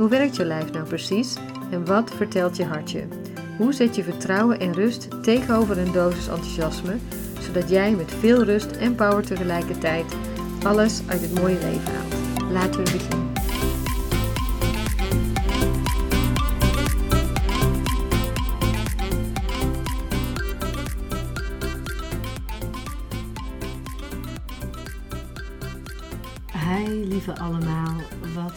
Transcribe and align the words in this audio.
Hoe 0.00 0.08
werkt 0.08 0.36
je 0.36 0.44
lijf 0.44 0.72
nou 0.72 0.86
precies 0.86 1.36
en 1.70 1.86
wat 1.86 2.10
vertelt 2.10 2.56
je 2.56 2.64
hartje? 2.64 3.08
Hoe 3.58 3.72
zet 3.72 3.96
je 3.96 4.02
vertrouwen 4.02 4.60
en 4.60 4.72
rust 4.72 5.22
tegenover 5.22 5.78
een 5.78 5.92
dosis 5.92 6.28
enthousiasme, 6.28 6.96
zodat 7.40 7.68
jij 7.68 7.94
met 7.94 8.12
veel 8.12 8.44
rust 8.44 8.70
en 8.70 8.94
power 8.94 9.26
tegelijkertijd 9.26 10.16
alles 10.62 11.00
uit 11.06 11.20
het 11.20 11.40
mooie 11.40 11.58
leven 11.58 11.94
haalt? 11.94 12.14
Laten 12.52 12.84
we 12.84 12.92
beginnen. 12.92 13.28
Hi 26.52 27.04
lieve 27.04 27.38
allemaal, 27.38 27.96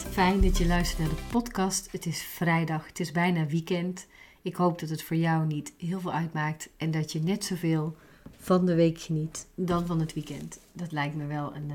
fijn 0.02 0.40
dat 0.40 0.58
je 0.58 0.66
luistert 0.66 0.98
naar 0.98 1.08
de 1.08 1.22
podcast. 1.30 1.92
Het 1.92 2.06
is 2.06 2.22
vrijdag, 2.22 2.86
het 2.86 3.00
is 3.00 3.12
bijna 3.12 3.46
weekend. 3.46 4.06
Ik 4.42 4.56
hoop 4.56 4.78
dat 4.78 4.88
het 4.88 5.02
voor 5.02 5.16
jou 5.16 5.46
niet 5.46 5.72
heel 5.78 6.00
veel 6.00 6.12
uitmaakt 6.12 6.68
en 6.76 6.90
dat 6.90 7.12
je 7.12 7.20
net 7.20 7.44
zoveel 7.44 7.96
van 8.38 8.66
de 8.66 8.74
week 8.74 9.00
geniet 9.00 9.46
dan 9.54 9.86
van 9.86 10.00
het 10.00 10.12
weekend. 10.12 10.60
Dat 10.72 10.92
lijkt 10.92 11.14
me 11.14 11.26
wel 11.26 11.54
een 11.54 11.68
uh, 11.68 11.74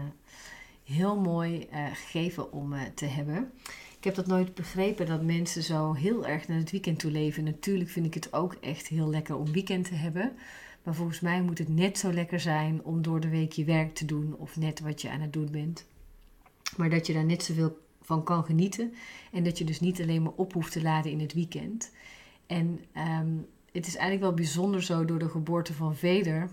heel 0.84 1.20
mooi 1.20 1.68
uh, 1.74 1.86
gegeven 1.94 2.52
om 2.52 2.74
uh, 2.74 2.82
te 2.96 3.06
hebben. 3.06 3.52
Ik 3.98 4.04
heb 4.04 4.16
dat 4.16 4.28
nooit 4.28 4.56
begrepen 4.56 5.06
dat 5.06 5.22
mensen 5.22 5.64
zo 5.64 5.94
heel 5.94 6.26
erg 6.26 6.48
naar 6.48 6.58
het 6.58 6.72
weekend 6.72 7.00
toe 7.00 7.12
leven. 7.12 7.44
Natuurlijk 7.44 7.90
vind 7.90 8.06
ik 8.06 8.14
het 8.14 8.34
ook 8.34 8.54
echt 8.54 8.88
heel 8.88 9.10
lekker 9.10 9.36
om 9.36 9.52
weekend 9.52 9.86
te 9.86 9.96
hebben. 9.96 10.32
Maar 10.84 10.96
volgens 10.96 11.20
mij 11.20 11.42
moet 11.42 11.58
het 11.58 11.70
net 11.70 11.98
zo 11.98 12.14
lekker 12.14 12.40
zijn 12.40 12.84
om 12.84 13.02
door 13.02 13.20
de 13.20 13.30
week 13.30 13.52
je 13.52 13.64
werk 13.64 13.96
te 13.96 14.06
doen 14.06 14.36
of 14.38 14.58
net 14.58 14.80
wat 14.80 15.02
je 15.02 15.10
aan 15.10 15.22
het 15.22 15.34
doen 15.34 15.52
bent. 15.52 15.86
Maar 16.78 16.90
dat 16.90 17.08
je 17.08 17.14
daar 17.14 17.26
net 17.26 17.44
zoveel 17.44 17.88
van 18.10 18.24
kan 18.24 18.44
genieten. 18.44 18.94
En 19.32 19.44
dat 19.44 19.58
je 19.58 19.64
dus 19.64 19.80
niet 19.80 20.02
alleen 20.02 20.24
maar 20.24 20.32
op 20.36 20.54
hoeft 20.54 20.72
te 20.72 20.82
laden 20.82 21.12
in 21.12 21.20
het 21.20 21.34
weekend. 21.34 21.92
En 22.48 22.80
um, 23.22 23.48
het 23.72 23.88
is 23.88 23.96
eigenlijk 23.96 24.22
wel 24.22 24.34
bijzonder 24.34 24.84
zo 24.84 25.06
door 25.06 25.20
de 25.20 25.30
geboorte 25.30 25.74
van 25.74 25.96
Veder. 25.96 26.50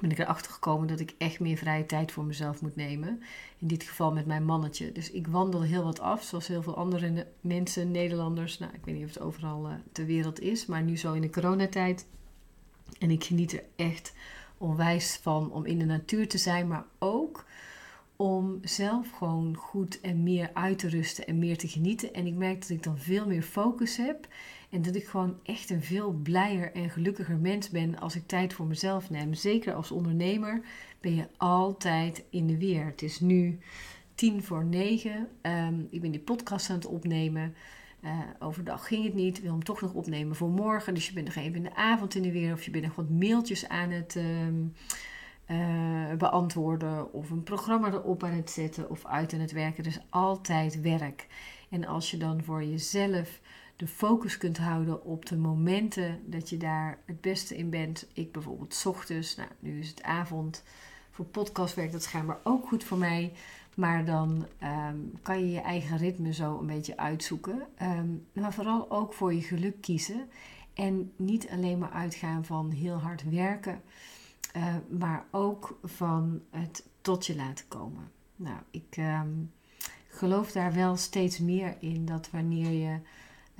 Ben 0.00 0.10
ik 0.10 0.18
erachter 0.18 0.52
gekomen 0.52 0.88
dat 0.88 1.00
ik 1.00 1.14
echt 1.18 1.40
meer 1.40 1.56
vrije 1.56 1.86
tijd 1.86 2.12
voor 2.12 2.24
mezelf 2.24 2.60
moet 2.60 2.76
nemen. 2.76 3.22
In 3.58 3.66
dit 3.66 3.82
geval 3.82 4.12
met 4.12 4.26
mijn 4.26 4.44
mannetje. 4.44 4.92
Dus 4.92 5.10
ik 5.10 5.26
wandel 5.26 5.62
heel 5.62 5.84
wat 5.84 6.00
af, 6.00 6.22
zoals 6.22 6.46
heel 6.46 6.62
veel 6.62 6.76
andere 6.76 7.26
mensen, 7.40 7.90
Nederlanders. 7.90 8.58
Nou, 8.58 8.72
ik 8.74 8.84
weet 8.84 8.94
niet 8.94 9.04
of 9.04 9.14
het 9.14 9.22
overal 9.22 9.68
uh, 9.68 9.74
ter 9.92 10.06
wereld 10.06 10.40
is, 10.40 10.66
maar 10.66 10.82
nu 10.82 10.96
zo 10.96 11.12
in 11.12 11.22
de 11.22 11.30
coronatijd. 11.30 12.06
En 12.98 13.10
ik 13.10 13.24
geniet 13.24 13.52
er 13.52 13.64
echt 13.76 14.12
onwijs 14.58 15.18
van 15.22 15.52
om 15.52 15.64
in 15.64 15.78
de 15.78 15.84
natuur 15.84 16.28
te 16.28 16.38
zijn, 16.38 16.68
maar 16.68 16.84
ook 16.98 17.44
om 18.16 18.58
zelf 18.62 19.10
gewoon 19.10 19.56
goed 19.56 20.00
en 20.00 20.22
meer 20.22 20.50
uit 20.52 20.78
te 20.78 20.88
rusten 20.88 21.26
en 21.26 21.38
meer 21.38 21.58
te 21.58 21.68
genieten. 21.68 22.14
En 22.14 22.26
ik 22.26 22.34
merk 22.34 22.60
dat 22.60 22.70
ik 22.70 22.82
dan 22.82 22.98
veel 22.98 23.26
meer 23.26 23.42
focus 23.42 23.96
heb 23.96 24.28
en 24.70 24.82
dat 24.82 24.94
ik 24.94 25.06
gewoon 25.06 25.38
echt 25.42 25.70
een 25.70 25.82
veel 25.82 26.12
blijer 26.12 26.72
en 26.72 26.90
gelukkiger 26.90 27.36
mens 27.36 27.70
ben 27.70 27.98
als 27.98 28.16
ik 28.16 28.26
tijd 28.26 28.52
voor 28.52 28.66
mezelf 28.66 29.10
neem. 29.10 29.34
Zeker 29.34 29.74
als 29.74 29.90
ondernemer 29.90 30.60
ben 31.00 31.14
je 31.14 31.28
altijd 31.36 32.24
in 32.30 32.46
de 32.46 32.58
weer. 32.58 32.84
Het 32.84 33.02
is 33.02 33.20
nu 33.20 33.58
tien 34.14 34.42
voor 34.42 34.64
negen. 34.64 35.28
Um, 35.42 35.86
ik 35.90 36.00
ben 36.00 36.10
die 36.10 36.20
podcast 36.20 36.70
aan 36.70 36.76
het 36.76 36.86
opnemen. 36.86 37.54
Uh, 38.04 38.18
overdag 38.38 38.86
ging 38.86 39.04
het 39.04 39.14
niet. 39.14 39.36
Ik 39.36 39.42
wil 39.42 39.52
hem 39.52 39.64
toch 39.64 39.80
nog 39.80 39.92
opnemen 39.92 40.36
voor 40.36 40.50
morgen. 40.50 40.94
Dus 40.94 41.06
je 41.06 41.12
bent 41.12 41.26
nog 41.26 41.36
even 41.36 41.54
in 41.54 41.62
de 41.62 41.74
avond 41.74 42.14
in 42.14 42.22
de 42.22 42.32
weer. 42.32 42.52
Of 42.52 42.62
je 42.62 42.70
bent 42.70 42.84
nog 42.84 42.94
wat 42.94 43.10
mailtjes 43.10 43.68
aan 43.68 43.90
het... 43.90 44.14
Um, 44.14 44.72
uh, 45.46 46.12
beantwoorden 46.18 47.12
of 47.12 47.30
een 47.30 47.42
programma 47.42 47.92
erop 47.92 48.24
aan 48.24 48.32
het 48.32 48.50
zetten 48.50 48.90
of 48.90 49.04
uit 49.04 49.32
aan 49.32 49.40
het 49.40 49.52
werken. 49.52 49.82
Dus 49.82 50.00
altijd 50.08 50.80
werk. 50.80 51.26
En 51.70 51.86
als 51.86 52.10
je 52.10 52.16
dan 52.16 52.42
voor 52.42 52.64
jezelf 52.64 53.40
de 53.76 53.86
focus 53.86 54.38
kunt 54.38 54.58
houden 54.58 55.04
op 55.04 55.26
de 55.26 55.36
momenten 55.36 56.20
dat 56.26 56.48
je 56.48 56.56
daar 56.56 56.98
het 57.04 57.20
beste 57.20 57.56
in 57.56 57.70
bent. 57.70 58.06
Ik 58.12 58.32
bijvoorbeeld 58.32 58.82
ochtends, 58.86 59.36
nou 59.36 59.48
nu 59.58 59.78
is 59.78 59.88
het 59.88 60.02
avond. 60.02 60.62
Voor 61.10 61.24
podcast 61.24 61.74
werkt 61.74 61.92
dat 61.92 62.02
schijnbaar 62.02 62.38
ook 62.42 62.68
goed 62.68 62.84
voor 62.84 62.98
mij. 62.98 63.32
Maar 63.74 64.04
dan 64.04 64.46
um, 64.62 65.12
kan 65.22 65.40
je 65.40 65.50
je 65.50 65.60
eigen 65.60 65.96
ritme 65.96 66.32
zo 66.32 66.58
een 66.58 66.66
beetje 66.66 66.96
uitzoeken. 66.96 67.62
Um, 67.82 68.26
maar 68.32 68.52
vooral 68.52 68.90
ook 68.90 69.12
voor 69.12 69.34
je 69.34 69.42
geluk 69.42 69.80
kiezen. 69.80 70.28
En 70.74 71.12
niet 71.16 71.48
alleen 71.50 71.78
maar 71.78 71.90
uitgaan 71.90 72.44
van 72.44 72.70
heel 72.70 72.96
hard 72.96 73.30
werken. 73.30 73.82
Uh, 74.56 74.74
maar 74.98 75.26
ook 75.30 75.78
van 75.82 76.42
het 76.50 76.86
tot 77.00 77.26
je 77.26 77.36
laten 77.36 77.68
komen. 77.68 78.10
Nou, 78.36 78.58
ik 78.70 78.96
um, 78.96 79.52
geloof 80.08 80.52
daar 80.52 80.72
wel 80.72 80.96
steeds 80.96 81.38
meer 81.38 81.76
in 81.80 82.04
dat 82.04 82.30
wanneer 82.30 82.70
je 82.70 82.98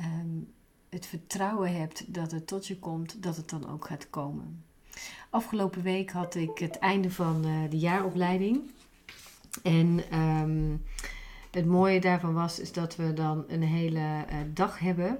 um, 0.00 0.52
het 0.88 1.06
vertrouwen 1.06 1.76
hebt 1.76 2.14
dat 2.14 2.30
het 2.30 2.46
tot 2.46 2.66
je 2.66 2.78
komt, 2.78 3.22
dat 3.22 3.36
het 3.36 3.50
dan 3.50 3.68
ook 3.68 3.86
gaat 3.86 4.10
komen. 4.10 4.64
Afgelopen 5.30 5.82
week 5.82 6.10
had 6.10 6.34
ik 6.34 6.58
het 6.58 6.78
einde 6.78 7.10
van 7.10 7.46
uh, 7.46 7.70
de 7.70 7.78
jaaropleiding. 7.78 8.70
En 9.62 10.18
um, 10.20 10.82
het 11.50 11.66
mooie 11.66 12.00
daarvan 12.00 12.34
was 12.34 12.58
is 12.58 12.72
dat 12.72 12.96
we 12.96 13.12
dan 13.12 13.44
een 13.48 13.62
hele 13.62 13.98
uh, 13.98 14.36
dag 14.52 14.78
hebben. 14.78 15.18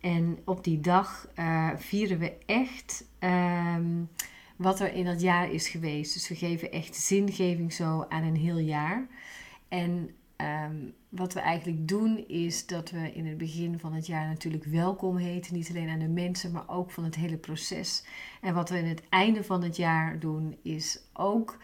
En 0.00 0.38
op 0.44 0.64
die 0.64 0.80
dag 0.80 1.28
vieren 1.76 2.18
we 2.18 2.32
echt 2.46 3.04
wat 4.62 4.80
er 4.80 4.92
in 4.92 5.04
dat 5.04 5.20
jaar 5.20 5.50
is 5.50 5.68
geweest. 5.68 6.12
Dus 6.12 6.28
we 6.28 6.34
geven 6.34 6.72
echt 6.72 6.96
zingeving 6.96 7.72
zo 7.72 8.06
aan 8.08 8.22
een 8.22 8.36
heel 8.36 8.58
jaar. 8.58 9.06
En 9.68 10.10
um, 10.36 10.94
wat 11.08 11.32
we 11.32 11.40
eigenlijk 11.40 11.88
doen 11.88 12.28
is 12.28 12.66
dat 12.66 12.90
we 12.90 13.12
in 13.12 13.26
het 13.26 13.38
begin 13.38 13.78
van 13.78 13.92
het 13.92 14.06
jaar 14.06 14.26
natuurlijk 14.26 14.64
welkom 14.64 15.16
heten. 15.16 15.54
Niet 15.54 15.68
alleen 15.68 15.88
aan 15.88 15.98
de 15.98 16.08
mensen, 16.08 16.52
maar 16.52 16.68
ook 16.68 16.90
van 16.90 17.04
het 17.04 17.14
hele 17.14 17.36
proces. 17.36 18.04
En 18.40 18.54
wat 18.54 18.70
we 18.70 18.78
in 18.78 18.88
het 18.88 19.02
einde 19.08 19.44
van 19.44 19.62
het 19.62 19.76
jaar 19.76 20.18
doen 20.18 20.56
is 20.62 21.00
ook 21.12 21.58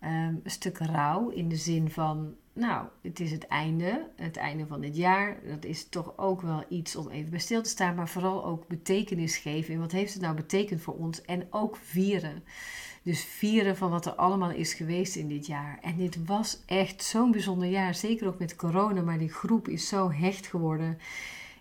um, 0.00 0.40
een 0.42 0.50
stuk 0.50 0.78
rouw. 0.78 1.28
In 1.28 1.48
de 1.48 1.56
zin 1.56 1.90
van, 1.90 2.34
nou, 2.52 2.86
het 3.02 3.20
is 3.20 3.30
het 3.30 3.46
einde. 3.46 4.08
Het 4.16 4.36
einde 4.36 4.66
van 4.66 4.80
dit 4.80 4.96
jaar. 4.96 5.36
Dat 5.46 5.64
is 5.64 5.88
toch 5.88 6.12
ook 6.16 6.40
wel 6.40 6.64
iets 6.68 6.96
om 6.96 7.08
even 7.08 7.30
bij 7.30 7.38
stil 7.38 7.62
te 7.62 7.68
staan. 7.68 7.94
Maar 7.94 8.08
vooral 8.08 8.44
ook 8.44 8.66
betekenis 8.68 9.36
geven. 9.36 9.74
En 9.74 9.80
wat 9.80 9.92
heeft 9.92 10.12
het 10.12 10.22
nou 10.22 10.34
betekend 10.34 10.80
voor 10.80 10.94
ons? 10.94 11.22
En 11.22 11.46
ook 11.50 11.76
vieren. 11.76 12.44
Dus 13.02 13.24
vieren 13.24 13.76
van 13.76 13.90
wat 13.90 14.06
er 14.06 14.14
allemaal 14.14 14.50
is 14.50 14.74
geweest 14.74 15.16
in 15.16 15.28
dit 15.28 15.46
jaar. 15.46 15.78
En 15.82 15.96
dit 15.96 16.24
was 16.24 16.58
echt 16.66 17.02
zo'n 17.02 17.30
bijzonder 17.30 17.68
jaar. 17.68 17.94
Zeker 17.94 18.26
ook 18.26 18.38
met 18.38 18.56
corona. 18.56 19.00
Maar 19.00 19.18
die 19.18 19.32
groep 19.32 19.68
is 19.68 19.88
zo 19.88 20.10
hecht 20.10 20.46
geworden. 20.46 20.98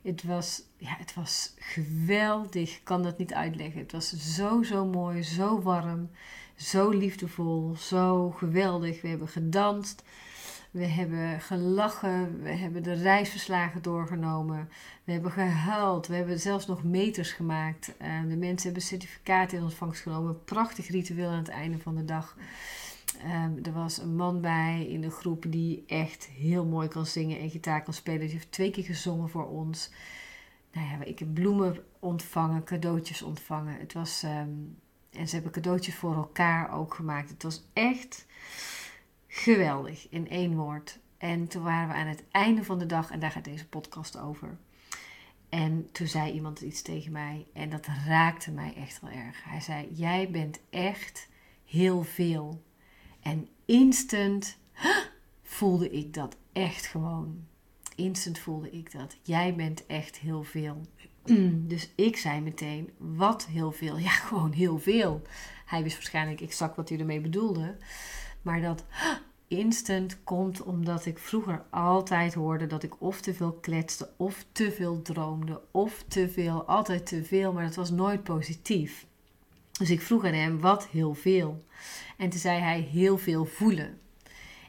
Het 0.01 0.23
was, 0.23 0.63
ja, 0.77 0.95
het 0.97 1.13
was 1.13 1.53
geweldig. 1.57 2.75
Ik 2.75 2.81
kan 2.83 3.03
dat 3.03 3.17
niet 3.17 3.33
uitleggen. 3.33 3.81
Het 3.81 3.91
was 3.91 4.35
zo, 4.35 4.63
zo 4.63 4.85
mooi. 4.85 5.23
Zo 5.23 5.61
warm. 5.61 6.09
Zo 6.55 6.89
liefdevol. 6.89 7.75
Zo 7.77 8.31
geweldig. 8.31 9.01
We 9.01 9.07
hebben 9.07 9.27
gedanst. 9.27 10.03
We 10.71 10.85
hebben 10.85 11.41
gelachen, 11.41 12.41
we 12.41 12.49
hebben 12.49 12.83
de 12.83 12.93
reisverslagen 12.93 13.81
doorgenomen, 13.81 14.69
we 15.03 15.11
hebben 15.11 15.31
gehuild, 15.31 16.07
we 16.07 16.15
hebben 16.15 16.39
zelfs 16.39 16.67
nog 16.67 16.83
meters 16.83 17.31
gemaakt. 17.31 17.93
Uh, 18.01 18.21
de 18.29 18.37
mensen 18.37 18.63
hebben 18.63 18.81
certificaten 18.81 19.57
in 19.57 19.63
ontvangst 19.63 20.01
genomen. 20.01 20.43
Prachtig 20.43 20.87
ritueel 20.87 21.29
aan 21.29 21.37
het 21.37 21.49
einde 21.49 21.79
van 21.79 21.95
de 21.95 22.05
dag. 22.05 22.37
Um, 23.23 23.59
er 23.63 23.73
was 23.73 23.97
een 23.97 24.15
man 24.15 24.41
bij 24.41 24.85
in 24.89 25.01
de 25.01 25.09
groep 25.09 25.45
die 25.47 25.83
echt 25.87 26.25
heel 26.25 26.65
mooi 26.65 26.87
kan 26.87 27.05
zingen 27.05 27.39
en 27.39 27.49
gitaar 27.49 27.83
kan 27.83 27.93
spelen. 27.93 28.19
Die 28.19 28.29
heeft 28.29 28.51
twee 28.51 28.71
keer 28.71 28.83
gezongen 28.83 29.29
voor 29.29 29.47
ons. 29.47 29.91
Nou 30.71 30.87
ja, 30.87 31.03
ik 31.03 31.19
heb 31.19 31.33
bloemen 31.33 31.83
ontvangen, 31.99 32.63
cadeautjes 32.63 33.21
ontvangen. 33.21 33.79
Het 33.79 33.93
was, 33.93 34.23
um, 34.23 34.77
en 35.11 35.27
ze 35.27 35.33
hebben 35.33 35.51
cadeautjes 35.51 35.95
voor 35.95 36.15
elkaar 36.15 36.73
ook 36.73 36.93
gemaakt. 36.93 37.29
Het 37.29 37.43
was 37.43 37.63
echt 37.73 38.25
geweldig 39.33 40.07
in 40.09 40.29
één 40.29 40.55
woord. 40.55 40.99
En 41.17 41.47
toen 41.47 41.63
waren 41.63 41.87
we 41.87 41.93
aan 41.93 42.07
het 42.07 42.23
einde 42.31 42.63
van 42.63 42.79
de 42.79 42.85
dag 42.85 43.11
en 43.11 43.19
daar 43.19 43.31
gaat 43.31 43.43
deze 43.43 43.67
podcast 43.67 44.17
over. 44.17 44.57
En 45.49 45.91
toen 45.91 46.07
zei 46.07 46.31
iemand 46.31 46.61
iets 46.61 46.81
tegen 46.81 47.11
mij 47.11 47.47
en 47.53 47.69
dat 47.69 47.87
raakte 48.07 48.51
mij 48.51 48.73
echt 48.75 49.01
wel 49.01 49.11
erg. 49.11 49.43
Hij 49.43 49.61
zei: 49.61 49.87
Jij 49.93 50.29
bent 50.31 50.59
echt 50.69 51.27
heel 51.65 52.03
veel. 52.03 52.63
En 53.21 53.47
instant 53.65 54.57
voelde 55.43 55.89
ik 55.89 56.13
dat 56.13 56.37
echt 56.53 56.85
gewoon. 56.85 57.47
instant 57.95 58.39
voelde 58.39 58.69
ik 58.69 58.91
dat. 58.91 59.17
Jij 59.21 59.55
bent 59.55 59.85
echt 59.85 60.17
heel 60.17 60.43
veel. 60.43 60.81
Dus 61.71 61.89
ik 61.95 62.17
zei 62.17 62.41
meteen, 62.41 62.89
wat 62.97 63.45
heel 63.45 63.71
veel? 63.71 63.97
Ja, 64.07 64.09
gewoon 64.09 64.51
heel 64.51 64.79
veel. 64.79 65.21
Hij 65.65 65.83
wist 65.83 65.95
waarschijnlijk 65.95 66.41
exact 66.41 66.75
wat 66.75 66.89
hij 66.89 66.99
ermee 66.99 67.21
bedoelde. 67.21 67.77
Maar 68.41 68.61
dat 68.61 68.85
instant 69.47 70.23
komt 70.23 70.61
omdat 70.63 71.05
ik 71.05 71.19
vroeger 71.19 71.63
altijd 71.69 72.33
hoorde 72.33 72.67
dat 72.67 72.83
ik 72.83 73.01
of 73.01 73.21
te 73.21 73.33
veel 73.33 73.53
kletste, 73.53 74.09
of 74.17 74.45
te 74.51 74.71
veel 74.71 75.01
droomde, 75.01 75.61
of 75.71 76.03
te 76.07 76.29
veel, 76.29 76.63
altijd 76.63 77.05
te 77.05 77.23
veel, 77.23 77.53
maar 77.53 77.65
dat 77.65 77.75
was 77.75 77.91
nooit 77.91 78.23
positief. 78.23 79.05
Dus 79.71 79.89
ik 79.89 80.01
vroeg 80.01 80.25
aan 80.25 80.33
hem 80.33 80.59
wat 80.59 80.87
heel 80.87 81.13
veel. 81.13 81.65
En 82.17 82.29
toen 82.29 82.39
zei 82.39 82.59
hij 82.59 82.79
heel 82.79 83.17
veel 83.17 83.45
voelen. 83.45 83.99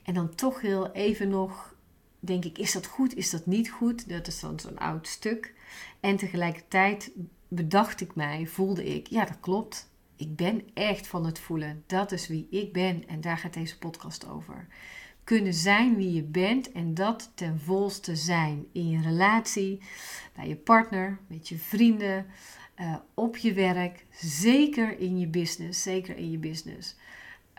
En 0.03 0.15
dan 0.15 0.35
toch 0.35 0.61
heel 0.61 0.93
even 0.93 1.29
nog, 1.29 1.75
denk 2.21 2.45
ik, 2.45 2.59
is 2.59 2.73
dat 2.73 2.87
goed, 2.87 3.15
is 3.15 3.31
dat 3.31 3.47
niet 3.47 3.71
goed? 3.71 4.09
Dat 4.09 4.27
is 4.27 4.41
dan 4.41 4.61
zo'n 4.61 4.79
oud 4.79 5.07
stuk. 5.07 5.55
En 6.01 6.17
tegelijkertijd 6.17 7.11
bedacht 7.49 8.01
ik 8.01 8.15
mij, 8.15 8.47
voelde 8.47 8.85
ik, 8.85 9.07
ja 9.07 9.25
dat 9.25 9.41
klopt. 9.41 9.91
Ik 10.23 10.37
ben 10.37 10.63
echt 10.75 11.07
van 11.07 11.27
het 11.27 11.39
voelen. 11.39 11.85
Dat 11.87 12.13
is 12.13 12.29
wie 12.29 12.47
ik 12.51 12.73
ben. 12.73 13.09
En 13.09 13.21
daar 13.21 13.39
gaat 13.39 13.55
deze 13.55 13.79
podcast 13.79 14.29
over. 14.29 14.67
Kunnen 15.25 15.55
zijn 15.55 15.97
wie 15.97 16.13
je 16.13 16.23
bent 16.23 16.73
en 16.73 16.95
dat 16.95 17.33
ten 17.35 17.61
volste 17.61 18.17
zijn. 18.17 18.67
In 18.73 18.89
je 18.89 19.01
relatie, 19.01 19.81
bij 20.35 20.49
je 20.49 20.57
partner, 20.57 21.19
met 21.27 21.49
je 21.49 21.59
vrienden, 21.59 22.27
uh, 22.81 22.95
op 23.15 23.37
je 23.37 23.53
werk. 23.53 24.07
Zeker 24.21 24.99
in 24.99 25.19
je 25.19 25.27
business. 25.27 25.83
Zeker 25.83 26.17
in 26.17 26.31
je 26.31 26.39
business. 26.39 26.97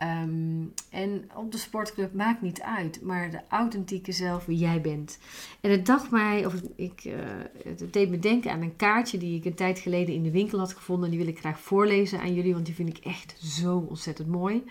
Um, 0.02 0.72
en 0.90 1.30
op 1.34 1.52
de 1.52 1.58
sportclub 1.58 2.14
maakt 2.14 2.42
niet 2.42 2.62
uit, 2.62 3.02
maar 3.02 3.30
de 3.30 3.40
authentieke 3.48 4.12
zelf 4.12 4.44
wie 4.44 4.58
jij 4.58 4.80
bent. 4.80 5.18
En 5.60 5.70
het 5.70 5.86
dacht 5.86 6.10
mij, 6.10 6.46
of 6.46 6.54
ik, 6.76 7.04
uh, 7.04 7.14
het 7.64 7.92
deed 7.92 8.10
me 8.10 8.18
denken 8.18 8.50
aan 8.50 8.62
een 8.62 8.76
kaartje 8.76 9.18
die 9.18 9.36
ik 9.38 9.44
een 9.44 9.54
tijd 9.54 9.78
geleden 9.78 10.14
in 10.14 10.22
de 10.22 10.30
winkel 10.30 10.58
had 10.58 10.72
gevonden. 10.72 11.04
En 11.04 11.10
die 11.10 11.24
wil 11.24 11.34
ik 11.34 11.38
graag 11.38 11.60
voorlezen 11.60 12.20
aan 12.20 12.34
jullie, 12.34 12.52
want 12.52 12.66
die 12.66 12.74
vind 12.74 12.88
ik 12.88 13.04
echt 13.04 13.36
zo 13.42 13.86
ontzettend 13.88 14.28
mooi. 14.28 14.64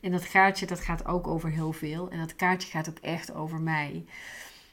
En 0.00 0.12
dat 0.12 0.28
kaartje 0.28 0.66
dat 0.66 0.80
gaat 0.80 1.06
ook 1.06 1.26
over 1.26 1.50
heel 1.50 1.72
veel. 1.72 2.10
En 2.10 2.18
dat 2.18 2.36
kaartje 2.36 2.70
gaat 2.70 2.88
ook 2.88 2.98
echt 2.98 3.34
over 3.34 3.60
mij. 3.60 4.04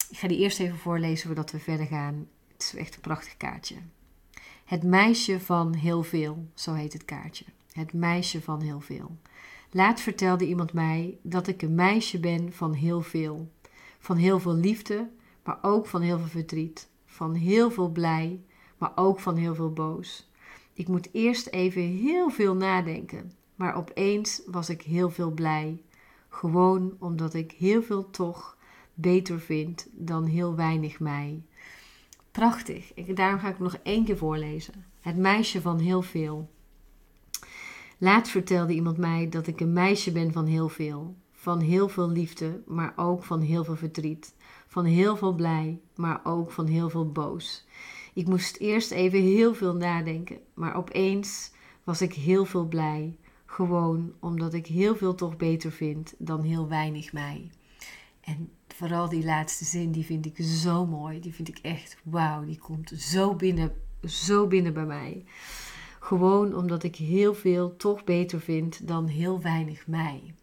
Ik 0.09 0.17
ga 0.17 0.27
die 0.27 0.37
eerst 0.37 0.59
even 0.59 0.77
voorlezen 0.77 1.25
voordat 1.25 1.51
we 1.51 1.59
verder 1.59 1.85
gaan. 1.85 2.27
Het 2.53 2.61
is 2.61 2.75
echt 2.75 2.95
een 2.95 3.01
prachtig 3.01 3.37
kaartje. 3.37 3.75
Het 4.65 4.83
meisje 4.83 5.39
van 5.39 5.73
heel 5.73 6.03
veel, 6.03 6.45
zo 6.53 6.73
heet 6.73 6.93
het 6.93 7.05
kaartje. 7.05 7.45
Het 7.73 7.93
meisje 7.93 8.41
van 8.41 8.61
heel 8.61 8.79
veel. 8.79 9.17
Laat 9.73 10.01
vertelde 10.01 10.47
iemand 10.47 10.73
mij 10.73 11.17
dat 11.21 11.47
ik 11.47 11.61
een 11.61 11.75
meisje 11.75 12.19
ben 12.19 12.53
van 12.53 12.73
heel 12.73 13.01
veel. 13.01 13.51
Van 13.99 14.17
heel 14.17 14.39
veel 14.39 14.55
liefde, 14.55 15.09
maar 15.43 15.57
ook 15.61 15.87
van 15.87 16.01
heel 16.01 16.17
veel 16.17 16.27
verdriet. 16.27 16.89
Van 17.05 17.33
heel 17.33 17.71
veel 17.71 17.89
blij, 17.89 18.41
maar 18.77 18.91
ook 18.95 19.19
van 19.19 19.35
heel 19.35 19.55
veel 19.55 19.73
boos. 19.73 20.29
Ik 20.73 20.87
moet 20.87 21.09
eerst 21.11 21.47
even 21.47 21.81
heel 21.81 22.29
veel 22.29 22.55
nadenken, 22.55 23.31
maar 23.55 23.75
opeens 23.75 24.41
was 24.45 24.69
ik 24.69 24.81
heel 24.81 25.09
veel 25.09 25.31
blij. 25.31 25.81
Gewoon 26.29 26.95
omdat 26.99 27.33
ik 27.33 27.51
heel 27.51 27.83
veel 27.83 28.09
toch 28.09 28.57
beter 28.93 29.39
vind 29.39 29.87
dan 29.91 30.25
heel 30.25 30.55
weinig 30.55 30.99
mij. 30.99 31.41
Prachtig. 32.31 32.93
Ik, 32.93 33.15
daarom 33.15 33.39
ga 33.39 33.49
ik 33.49 33.59
nog 33.59 33.77
één 33.83 34.05
keer 34.05 34.17
voorlezen. 34.17 34.85
Het 35.01 35.17
meisje 35.17 35.61
van 35.61 35.79
heel 35.79 36.01
veel. 36.01 36.49
Laatst 38.03 38.31
vertelde 38.31 38.73
iemand 38.73 38.97
mij 38.97 39.29
dat 39.29 39.47
ik 39.47 39.59
een 39.59 39.73
meisje 39.73 40.11
ben 40.11 40.31
van 40.31 40.45
heel 40.45 40.69
veel. 40.69 41.15
Van 41.31 41.59
heel 41.59 41.89
veel 41.89 42.09
liefde, 42.09 42.61
maar 42.67 42.93
ook 42.95 43.23
van 43.23 43.41
heel 43.41 43.63
veel 43.63 43.75
verdriet. 43.75 44.35
Van 44.67 44.85
heel 44.85 45.17
veel 45.17 45.33
blij, 45.33 45.79
maar 45.95 46.19
ook 46.23 46.51
van 46.51 46.67
heel 46.67 46.89
veel 46.89 47.11
boos. 47.11 47.65
Ik 48.13 48.27
moest 48.27 48.57
eerst 48.57 48.91
even 48.91 49.21
heel 49.21 49.53
veel 49.53 49.75
nadenken, 49.75 50.39
maar 50.53 50.75
opeens 50.75 51.51
was 51.83 52.01
ik 52.01 52.13
heel 52.13 52.45
veel 52.45 52.67
blij. 52.67 53.17
Gewoon 53.45 54.13
omdat 54.19 54.53
ik 54.53 54.67
heel 54.67 54.95
veel 54.95 55.15
toch 55.15 55.37
beter 55.37 55.71
vind 55.71 56.13
dan 56.17 56.43
heel 56.43 56.67
weinig 56.67 57.13
mij. 57.13 57.49
En 58.21 58.49
vooral 58.67 59.09
die 59.09 59.25
laatste 59.25 59.65
zin, 59.65 59.91
die 59.91 60.05
vind 60.05 60.25
ik 60.25 60.37
zo 60.45 60.85
mooi. 60.85 61.19
Die 61.19 61.33
vind 61.33 61.47
ik 61.47 61.59
echt, 61.61 61.97
wauw, 62.03 62.45
die 62.45 62.59
komt 62.59 62.91
zo 62.95 63.35
binnen, 63.35 63.73
zo 64.05 64.47
binnen 64.47 64.73
bij 64.73 64.85
mij. 64.85 65.23
Gewoon 66.03 66.55
omdat 66.55 66.83
ik 66.83 66.95
heel 66.95 67.33
veel 67.33 67.75
toch 67.75 68.03
beter 68.03 68.39
vind 68.39 68.87
dan 68.87 69.07
heel 69.07 69.41
weinig 69.41 69.87
mij. 69.87 70.33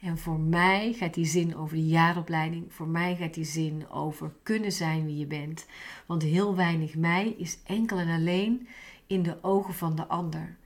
En 0.00 0.18
voor 0.18 0.38
mij 0.40 0.92
gaat 0.92 1.14
die 1.14 1.24
zin 1.24 1.56
over 1.56 1.76
de 1.76 1.86
jaaropleiding. 1.86 2.64
Voor 2.68 2.88
mij 2.88 3.16
gaat 3.16 3.34
die 3.34 3.44
zin 3.44 3.90
over 3.90 4.32
kunnen 4.42 4.72
zijn 4.72 5.04
wie 5.04 5.16
je 5.16 5.26
bent. 5.26 5.66
Want 6.06 6.22
heel 6.22 6.56
weinig 6.56 6.96
mij 6.96 7.34
is 7.38 7.58
enkel 7.66 7.98
en 7.98 8.08
alleen 8.08 8.68
in 9.06 9.22
de 9.22 9.38
ogen 9.42 9.74
van 9.74 9.96
de 9.96 10.06
ander. 10.06 10.56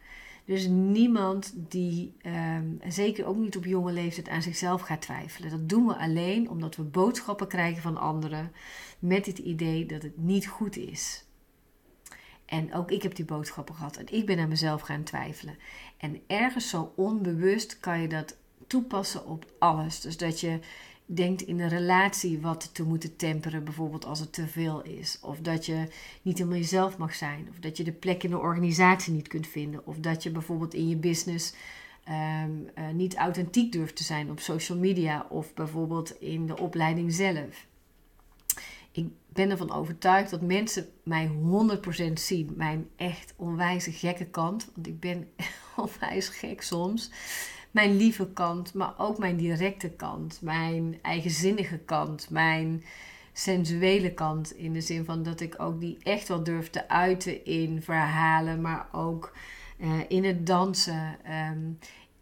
Dus 0.45 0.67
niemand 0.67 1.55
die, 1.69 2.13
ehm, 2.23 2.67
zeker 2.89 3.27
ook 3.27 3.37
niet 3.37 3.57
op 3.57 3.65
jonge 3.65 3.93
leeftijd, 3.93 4.29
aan 4.29 4.43
zichzelf 4.43 4.81
gaat 4.81 5.01
twijfelen. 5.01 5.51
Dat 5.51 5.69
doen 5.69 5.87
we 5.87 5.97
alleen 5.97 6.51
omdat 6.51 6.77
we 6.77 6.83
boodschappen 6.83 7.49
krijgen 7.49 7.83
van 7.83 7.97
anderen 7.97 8.53
met 8.99 9.27
het 9.27 9.39
idee 9.39 9.87
dat 9.87 10.03
het 10.03 10.19
niet 10.19 10.47
goed 10.47 10.77
is. 10.77 11.25
En 12.53 12.75
ook 12.75 12.91
ik 12.91 13.03
heb 13.03 13.15
die 13.15 13.25
boodschappen 13.25 13.75
gehad 13.75 13.97
en 13.97 14.07
ik 14.11 14.27
ben 14.27 14.39
aan 14.39 14.49
mezelf 14.49 14.81
gaan 14.81 15.03
twijfelen. 15.03 15.57
En 15.97 16.21
ergens 16.27 16.69
zo 16.69 16.93
onbewust 16.97 17.81
kan 17.81 18.01
je 18.01 18.09
dat 18.09 18.37
toepassen 18.67 19.27
op 19.27 19.47
alles. 19.59 20.01
Dus 20.01 20.17
dat 20.17 20.41
je 20.41 20.59
denkt 21.07 21.43
in 21.43 21.61
een 21.61 21.69
relatie 21.69 22.41
wat 22.41 22.75
te 22.75 22.83
moeten 22.83 23.17
temperen, 23.17 23.65
bijvoorbeeld 23.65 24.05
als 24.05 24.21
het 24.21 24.33
te 24.33 24.47
veel 24.47 24.83
is. 24.83 25.19
Of 25.23 25.39
dat 25.39 25.67
je 25.67 25.89
niet 26.23 26.39
helemaal 26.39 26.59
jezelf 26.59 26.97
mag 26.99 27.15
zijn. 27.15 27.47
Of 27.51 27.59
dat 27.59 27.77
je 27.77 27.85
de 27.85 27.93
plek 27.93 28.23
in 28.23 28.31
de 28.31 28.39
organisatie 28.39 29.13
niet 29.13 29.29
kunt 29.29 29.47
vinden. 29.47 29.87
Of 29.87 29.97
dat 29.97 30.23
je 30.23 30.31
bijvoorbeeld 30.31 30.75
in 30.75 30.89
je 30.89 30.97
business 30.97 31.55
ehm, 32.05 32.51
eh, 32.75 32.89
niet 32.89 33.17
authentiek 33.17 33.73
durft 33.73 33.97
te 33.97 34.05
zijn 34.05 34.31
op 34.31 34.41
social 34.41 34.79
media. 34.79 35.27
Of 35.29 35.55
bijvoorbeeld 35.55 36.21
in 36.21 36.47
de 36.47 36.59
opleiding 36.59 37.13
zelf 37.13 37.67
ik 38.93 39.07
ben 39.29 39.51
ervan 39.51 39.73
overtuigd 39.73 40.31
dat 40.31 40.41
mensen 40.41 40.87
mij 41.05 41.31
100% 42.09 42.13
zien. 42.13 42.53
Mijn 42.57 42.89
echt 42.97 43.35
onwijze 43.37 43.93
gekke 43.93 44.27
kant. 44.27 44.71
Want 44.75 44.87
ik 44.87 45.01
ben 45.01 45.29
onwijs 45.77 46.29
gek 46.29 46.63
soms. 46.63 47.11
Mijn 47.71 47.97
lieve 47.97 48.29
kant, 48.33 48.75
maar 48.75 48.95
ook 48.99 49.19
mijn 49.19 49.37
directe 49.37 49.91
kant. 49.91 50.39
Mijn 50.43 50.99
eigenzinnige 51.03 51.79
kant. 51.79 52.31
Mijn 52.31 52.85
sensuele 53.33 54.15
kant. 54.15 54.57
In 54.57 54.73
de 54.73 54.81
zin 54.81 55.05
van 55.05 55.23
dat 55.23 55.41
ik 55.41 55.55
ook 55.59 55.81
die 55.81 55.99
echt 56.03 56.29
wel 56.29 56.43
durf 56.43 56.71
te 56.71 56.89
uiten 56.89 57.45
in 57.45 57.83
verhalen. 57.83 58.61
Maar 58.61 58.89
ook 58.93 59.33
uh, 59.79 60.01
in 60.09 60.25
het 60.25 60.47
dansen. 60.47 61.19
Um, 61.51 61.79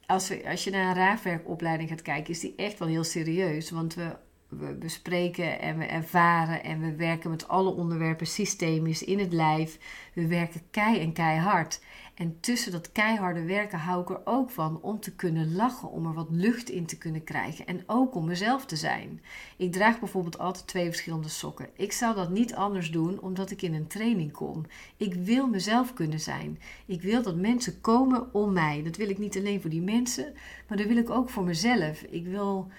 als, 0.06 0.28
we, 0.28 0.48
als 0.48 0.64
je 0.64 0.70
naar 0.70 0.88
een 0.88 1.02
raafwerkopleiding 1.02 1.88
gaat 1.88 2.02
kijken, 2.02 2.32
is 2.32 2.40
die 2.40 2.54
echt 2.56 2.78
wel 2.78 2.88
heel 2.88 3.04
serieus. 3.04 3.70
Want 3.70 3.94
we 3.94 4.16
we 4.50 4.74
bespreken 4.74 5.60
en 5.60 5.78
we 5.78 5.84
ervaren 5.84 6.64
en 6.64 6.80
we 6.80 6.94
werken 6.94 7.30
met 7.30 7.48
alle 7.48 7.70
onderwerpen 7.70 8.26
systemisch 8.26 9.02
in 9.02 9.18
het 9.18 9.32
lijf. 9.32 9.78
We 10.12 10.26
werken 10.26 10.62
kei 10.70 11.00
en 11.00 11.12
keihard. 11.12 11.80
En 12.14 12.40
tussen 12.40 12.72
dat 12.72 12.92
keiharde 12.92 13.44
werken 13.44 13.78
hou 13.78 14.02
ik 14.02 14.10
er 14.10 14.20
ook 14.24 14.50
van 14.50 14.80
om 14.82 15.00
te 15.00 15.14
kunnen 15.14 15.54
lachen, 15.54 15.90
om 15.90 16.06
er 16.06 16.14
wat 16.14 16.26
lucht 16.30 16.70
in 16.70 16.86
te 16.86 16.98
kunnen 16.98 17.24
krijgen 17.24 17.66
en 17.66 17.82
ook 17.86 18.14
om 18.14 18.26
mezelf 18.26 18.66
te 18.66 18.76
zijn. 18.76 19.22
Ik 19.56 19.72
draag 19.72 19.98
bijvoorbeeld 19.98 20.38
altijd 20.38 20.66
twee 20.66 20.86
verschillende 20.86 21.28
sokken. 21.28 21.68
Ik 21.76 21.92
zou 21.92 22.14
dat 22.14 22.30
niet 22.30 22.54
anders 22.54 22.90
doen 22.90 23.20
omdat 23.20 23.50
ik 23.50 23.62
in 23.62 23.74
een 23.74 23.86
training 23.86 24.32
kom. 24.32 24.64
Ik 24.96 25.14
wil 25.14 25.46
mezelf 25.46 25.92
kunnen 25.94 26.20
zijn. 26.20 26.58
Ik 26.86 27.02
wil 27.02 27.22
dat 27.22 27.36
mensen 27.36 27.80
komen 27.80 28.34
om 28.34 28.52
mij. 28.52 28.82
Dat 28.82 28.96
wil 28.96 29.08
ik 29.08 29.18
niet 29.18 29.36
alleen 29.36 29.60
voor 29.60 29.70
die 29.70 29.82
mensen, 29.82 30.32
maar 30.68 30.78
dat 30.78 30.86
wil 30.86 30.96
ik 30.96 31.10
ook 31.10 31.30
voor 31.30 31.44
mezelf. 31.44 32.02
Ik 32.02 32.26
wil 32.26 32.70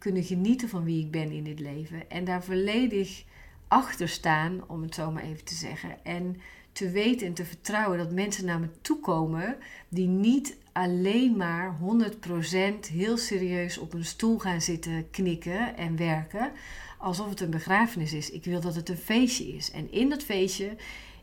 kunnen 0.00 0.24
genieten 0.24 0.68
van 0.68 0.84
wie 0.84 1.04
ik 1.04 1.10
ben 1.10 1.30
in 1.30 1.44
dit 1.44 1.60
leven. 1.60 2.10
En 2.10 2.24
daar 2.24 2.44
volledig 2.44 3.24
achter 3.68 4.08
staan, 4.08 4.60
om 4.66 4.82
het 4.82 4.94
zo 4.94 5.10
maar 5.10 5.22
even 5.22 5.44
te 5.44 5.54
zeggen. 5.54 6.04
En 6.04 6.36
te 6.72 6.90
weten 6.90 7.26
en 7.26 7.34
te 7.34 7.44
vertrouwen 7.44 7.98
dat 7.98 8.12
mensen 8.12 8.44
naar 8.44 8.60
me 8.60 8.68
toe 8.80 9.00
komen 9.00 9.56
die 9.88 10.08
niet 10.08 10.56
alleen 10.72 11.36
maar 11.36 11.78
100% 12.86 12.92
heel 12.92 13.16
serieus 13.16 13.78
op 13.78 13.92
een 13.92 14.04
stoel 14.04 14.38
gaan 14.38 14.60
zitten 14.60 15.10
knikken 15.10 15.76
en 15.76 15.96
werken 15.96 16.52
alsof 16.98 17.28
het 17.28 17.40
een 17.40 17.50
begrafenis 17.50 18.12
is. 18.12 18.30
Ik 18.30 18.44
wil 18.44 18.60
dat 18.60 18.74
het 18.74 18.88
een 18.88 18.96
feestje 18.96 19.44
is. 19.44 19.70
En 19.70 19.92
in 19.92 20.08
dat 20.08 20.22
feestje 20.22 20.76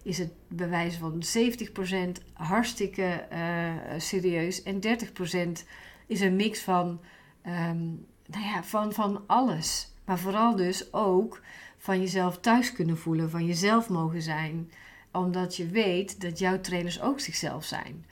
is 0.03 0.17
het 0.17 0.31
bij 0.47 0.69
wijze 0.69 0.97
van 0.97 1.23
70% 2.19 2.23
hartstikke 2.33 3.27
uh, 3.31 3.73
serieus 3.97 4.63
en 4.63 4.79
30% 5.59 5.63
is 6.07 6.21
een 6.21 6.35
mix 6.35 6.61
van 6.61 6.99
ehm, 7.41 7.85
nou 8.27 8.45
ja, 8.45 8.63
van, 8.63 8.93
van 8.93 9.23
alles. 9.25 9.91
Maar 10.05 10.19
vooral 10.19 10.55
dus 10.55 10.93
ook 10.93 11.41
van 11.77 11.99
jezelf 11.99 12.39
thuis 12.39 12.73
kunnen 12.73 12.97
voelen, 12.97 13.29
van 13.29 13.45
jezelf 13.45 13.89
mogen 13.89 14.21
zijn. 14.21 14.71
Omdat 15.11 15.55
je 15.55 15.67
weet 15.67 16.21
dat 16.21 16.39
jouw 16.39 16.61
trainers 16.61 17.01
ook 17.01 17.19
zichzelf 17.19 17.65
zijn. 17.65 18.05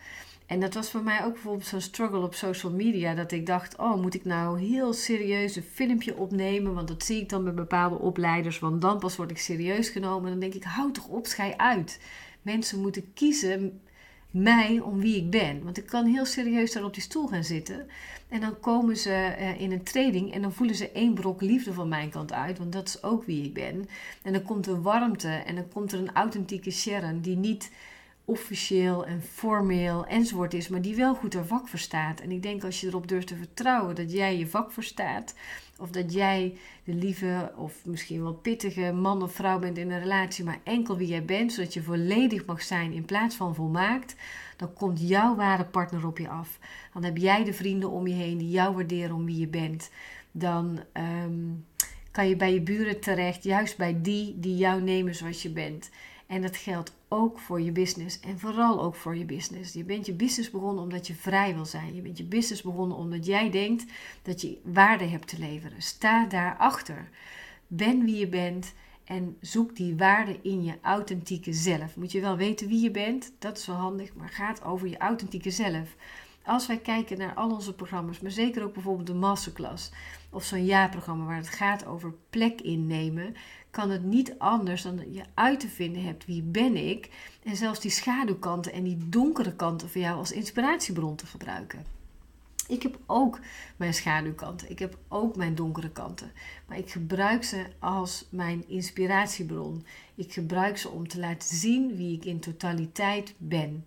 En 0.46 0.60
dat 0.60 0.74
was 0.74 0.92
voor 0.92 1.04
mij 1.04 1.24
ook 1.24 1.34
bijvoorbeeld 1.34 1.66
zo'n 1.66 1.82
struggle 1.82 2.20
op 2.20 2.34
social 2.34 2.72
media. 2.72 3.14
Dat 3.14 3.32
ik 3.32 3.46
dacht, 3.46 3.78
oh, 3.78 4.02
moet 4.02 4.14
ik 4.14 4.26
nou 4.26 4.60
heel 4.60 4.94
serieus 4.94 5.56
een 5.56 5.64
filmpje 5.64 6.18
opnemen? 6.18 6.74
Want 6.74 6.88
dat 6.88 7.04
zie 7.04 7.22
ik 7.22 7.30
dan 7.30 7.44
bij 7.44 7.54
bepaalde 7.54 8.00
opleiders. 8.00 8.60
Want 8.60 8.82
dan 8.82 9.00
pas 9.00 9.16
word 9.16 9.32
ik 9.32 9.38
serieus 9.38 9.90
genomen. 9.90 10.30
Dan 10.30 10.40
denk 10.40 10.54
ik, 10.54 10.64
hou 10.64 10.92
toch 10.92 11.08
op, 11.08 11.26
schij 11.26 11.58
uit. 11.58 12.00
Mensen 12.42 12.82
moeten 12.82 13.14
kiezen 13.14 13.82
mij 14.32 14.80
om 14.80 15.00
wie 15.00 15.16
ik 15.16 15.30
ben. 15.30 15.64
Want 15.64 15.78
ik 15.78 15.86
kan 15.86 16.06
heel 16.06 16.26
serieus 16.26 16.72
daar 16.72 16.84
op 16.84 16.94
die 16.94 17.04
stoel 17.04 17.28
gaan 17.28 17.44
zitten. 17.44 17.88
En 18.36 18.42
dan 18.42 18.60
komen 18.60 18.98
ze 18.98 19.36
uh, 19.40 19.62
in 19.62 19.72
een 19.72 19.84
training 19.84 20.34
en 20.34 20.42
dan 20.42 20.54
voelen 20.54 20.76
ze 20.76 20.92
één 20.92 21.14
brok 21.14 21.42
liefde 21.42 21.74
van 21.74 21.88
mijn 21.88 22.10
kant 22.10 22.34
uit. 22.34 22.58
Want 22.58 22.72
dat 22.72 22.88
is 22.88 23.04
ook 23.04 23.26
wie 23.26 23.44
ik 23.44 23.54
ben. 23.54 23.90
En 24.22 24.34
dan 24.34 24.42
komt 24.42 24.68
er 24.68 24.82
warmte 24.82 25.28
en 25.28 25.56
dan 25.56 25.68
komt 25.68 25.92
er 25.92 26.00
een 26.00 26.14
authentieke 26.14 26.72
Sharon 26.72 27.22
die 27.22 27.38
niet 27.38 27.72
officieel 28.26 29.06
en 29.06 29.22
formeel 29.22 30.06
enzovoort 30.06 30.54
is, 30.54 30.68
maar 30.68 30.82
die 30.82 30.96
wel 30.96 31.16
goed 31.16 31.34
haar 31.34 31.46
vak 31.46 31.68
verstaat. 31.68 32.20
En 32.20 32.32
ik 32.32 32.44
denk 32.44 32.64
als 32.64 32.82
je 32.82 32.88
erop 32.88 33.08
durft 33.08 33.28
te 33.28 33.36
vertrouwen 33.36 33.96
dat 33.96 34.12
jij 34.12 34.38
je 34.38 34.48
vak 34.48 34.72
verstaat, 34.72 35.36
of 35.78 35.90
dat 35.90 36.14
jij 36.14 36.58
de 36.84 36.94
lieve 36.94 37.52
of 37.56 37.86
misschien 37.86 38.22
wel 38.22 38.34
pittige 38.34 38.92
man 38.92 39.24
of 39.24 39.34
vrouw 39.34 39.60
bent 39.60 39.78
in 39.78 39.92
een 39.92 40.00
relatie, 40.00 40.46
maar 40.46 40.60
enkel 40.64 40.98
wie 40.98 41.08
jij 41.08 41.26
bent, 41.26 41.54
zodat 41.54 41.74
je 41.74 41.84
volledig 41.84 42.46
mag 42.46 42.62
zijn 42.62 42.92
in 42.92 43.06
plaats 43.06 43.36
van 43.36 43.56
volmaakt, 43.56 44.16
dan 44.56 44.74
komt 44.74 45.08
jouw 45.08 45.36
ware 45.36 45.66
partner 45.66 46.08
op 46.08 46.18
je 46.18 46.30
af. 46.30 46.60
Dan 46.94 47.04
heb 47.04 47.18
jij 47.18 47.44
de 47.44 47.54
vrienden 47.54 47.90
om 47.90 48.08
je 48.08 48.14
heen 48.14 48.38
die 48.38 48.50
jou 48.50 48.76
waarderen 48.76 49.16
om 49.16 49.26
wie 49.26 49.40
je 49.40 49.48
bent. 49.48 49.90
Dan 50.32 50.80
ehm, 50.92 51.44
kan 52.12 52.28
je 52.28 52.36
bij 52.36 52.54
je 52.54 52.62
buren 52.62 53.00
terecht, 53.00 53.44
juist 53.44 53.78
bij 53.78 54.02
die 54.02 54.40
die 54.40 54.58
jou 54.58 54.82
nemen 54.82 55.16
zoals 55.16 55.42
je 55.42 55.50
bent. 55.50 55.90
En 56.28 56.42
dat 56.42 56.58
geldt 56.58 56.94
ook 57.08 57.40
voor 57.40 57.62
je 57.62 57.72
business 57.72 58.20
en 58.20 58.40
vooral 58.40 58.82
ook 58.82 58.96
voor 58.96 59.18
je 59.18 59.26
business. 59.26 59.74
Je 59.74 59.84
bent 59.84 60.06
je 60.06 60.14
business 60.14 60.50
begonnen 60.50 60.84
omdat 60.84 61.08
je 61.08 61.16
vrij 61.16 61.54
wil 61.54 61.66
zijn. 61.66 61.96
Je 61.96 62.02
bent 62.02 62.18
je 62.18 62.24
business 62.24 62.62
begonnen 62.62 62.98
omdat 62.98 63.26
jij 63.26 63.50
denkt 63.50 63.86
dat 64.22 64.42
je 64.42 64.58
waarde 64.64 65.06
hebt 65.06 65.28
te 65.28 65.40
leveren. 65.40 65.82
Sta 65.82 66.26
daarachter. 66.26 67.10
Ben 67.68 68.06
wie 68.06 68.18
je 68.18 68.28
bent 68.28 68.74
en 69.06 69.38
zoek 69.42 69.76
die 69.76 69.98
waarde 69.98 70.40
in 70.42 70.64
je 70.64 70.78
authentieke 70.82 71.54
zelf. 71.54 71.96
Moet 71.96 72.12
je 72.12 72.22
wel 72.22 72.38
weten 72.38 72.68
wie 72.68 72.82
je 72.82 72.92
bent, 72.92 73.32
dat 73.40 73.58
is 73.58 73.66
wel 73.66 73.76
handig, 73.76 74.14
maar 74.14 74.30
gaat 74.30 74.64
over 74.64 74.88
je 74.88 74.98
authentieke 74.98 75.52
zelf. 75.52 75.96
Als 76.46 76.68
wij 76.68 76.78
kijken 76.78 77.18
naar 77.18 77.34
al 77.34 77.52
onze 77.52 77.74
programma's, 77.74 78.20
maar 78.20 78.32
zeker 78.32 78.64
ook 78.64 78.74
bijvoorbeeld 78.74 79.08
de 79.08 79.14
masterclass 79.14 79.92
of 80.30 80.44
zo'n 80.44 80.66
jaarprogramma 80.66 81.26
waar 81.26 81.38
het 81.38 81.50
gaat 81.50 81.86
over 81.86 82.14
plek 82.30 82.62
innemen, 82.62 83.36
kan 83.72 83.90
het 83.90 84.04
niet 84.04 84.40
anders 84.40 84.82
dan 84.82 84.96
dat 84.96 85.14
je 85.14 85.24
uit 85.34 85.60
te 85.60 85.68
vinden 85.68 86.04
hebt 86.04 86.26
wie 86.26 86.42
ben 86.42 86.76
ik 86.90 87.10
en 87.44 87.56
zelfs 87.56 87.80
die 87.80 87.92
schaduwkanten 87.92 88.74
en 88.74 88.84
die 88.84 89.10
donkere 89.10 89.56
kanten 89.56 89.90
voor 89.90 90.02
jou 90.02 90.18
als 90.18 90.32
inspiratiebron 90.32 91.16
te 91.16 91.26
gebruiken. 91.26 91.95
Ik 92.68 92.84
heb 92.84 93.00
ook 93.06 93.40
mijn 93.76 93.94
schaduwkanten, 93.94 94.70
ik 94.70 94.80
heb 94.80 94.98
ook 95.08 95.36
mijn 95.36 95.56
donkere 95.56 95.92
kanten, 95.92 96.32
maar 96.68 96.78
ik 96.78 96.92
gebruik 96.92 97.44
ze 97.44 97.66
als 97.80 98.28
mijn 98.30 98.68
inspiratiebron. 98.68 99.86
Ik 100.16 100.34
gebruik 100.34 100.78
ze 100.78 100.90
om 100.90 101.08
te 101.08 101.20
laten 101.20 101.58
zien 101.58 101.96
wie 101.96 102.16
ik 102.16 102.26
in 102.26 102.40
totaliteit 102.40 103.34
ben. 103.38 103.86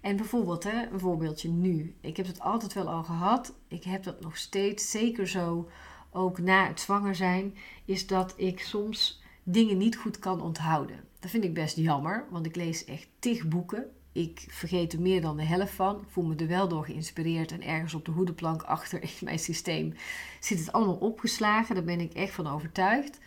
En 0.00 0.16
bijvoorbeeld, 0.16 0.64
hè, 0.64 0.86
een 0.86 1.00
voorbeeldje 1.00 1.48
nu. 1.48 1.94
Ik 2.00 2.16
heb 2.16 2.26
het 2.26 2.40
altijd 2.40 2.72
wel 2.72 2.88
al 2.88 3.02
gehad. 3.02 3.54
Ik 3.68 3.84
heb 3.84 4.02
dat 4.02 4.20
nog 4.20 4.36
steeds, 4.36 4.90
zeker 4.90 5.28
zo, 5.28 5.70
ook 6.10 6.38
na 6.38 6.66
het 6.66 6.80
zwanger 6.80 7.14
zijn, 7.14 7.54
is 7.84 8.06
dat 8.06 8.34
ik 8.36 8.60
soms 8.60 9.22
dingen 9.42 9.76
niet 9.78 9.96
goed 9.96 10.18
kan 10.18 10.40
onthouden. 10.40 11.04
Dat 11.20 11.30
vind 11.30 11.44
ik 11.44 11.54
best 11.54 11.76
jammer, 11.76 12.26
want 12.30 12.46
ik 12.46 12.56
lees 12.56 12.84
echt 12.84 13.08
tig 13.18 13.48
boeken. 13.48 13.90
Ik 14.14 14.44
vergeet 14.48 14.92
er 14.92 15.00
meer 15.00 15.20
dan 15.20 15.36
de 15.36 15.44
helft 15.44 15.72
van. 15.72 15.96
Ik 15.96 16.08
voel 16.08 16.24
me 16.24 16.36
er 16.36 16.46
wel 16.46 16.68
door 16.68 16.84
geïnspireerd 16.84 17.52
en 17.52 17.62
ergens 17.62 17.94
op 17.94 18.04
de 18.04 18.10
hoedenplank 18.10 18.62
achter 18.62 19.02
in 19.02 19.08
mijn 19.20 19.38
systeem 19.38 19.94
zit 20.40 20.58
het 20.58 20.72
allemaal 20.72 20.94
opgeslagen. 20.94 21.74
Daar 21.74 21.84
ben 21.84 22.00
ik 22.00 22.12
echt 22.12 22.34
van 22.34 22.46
overtuigd. 22.46 23.18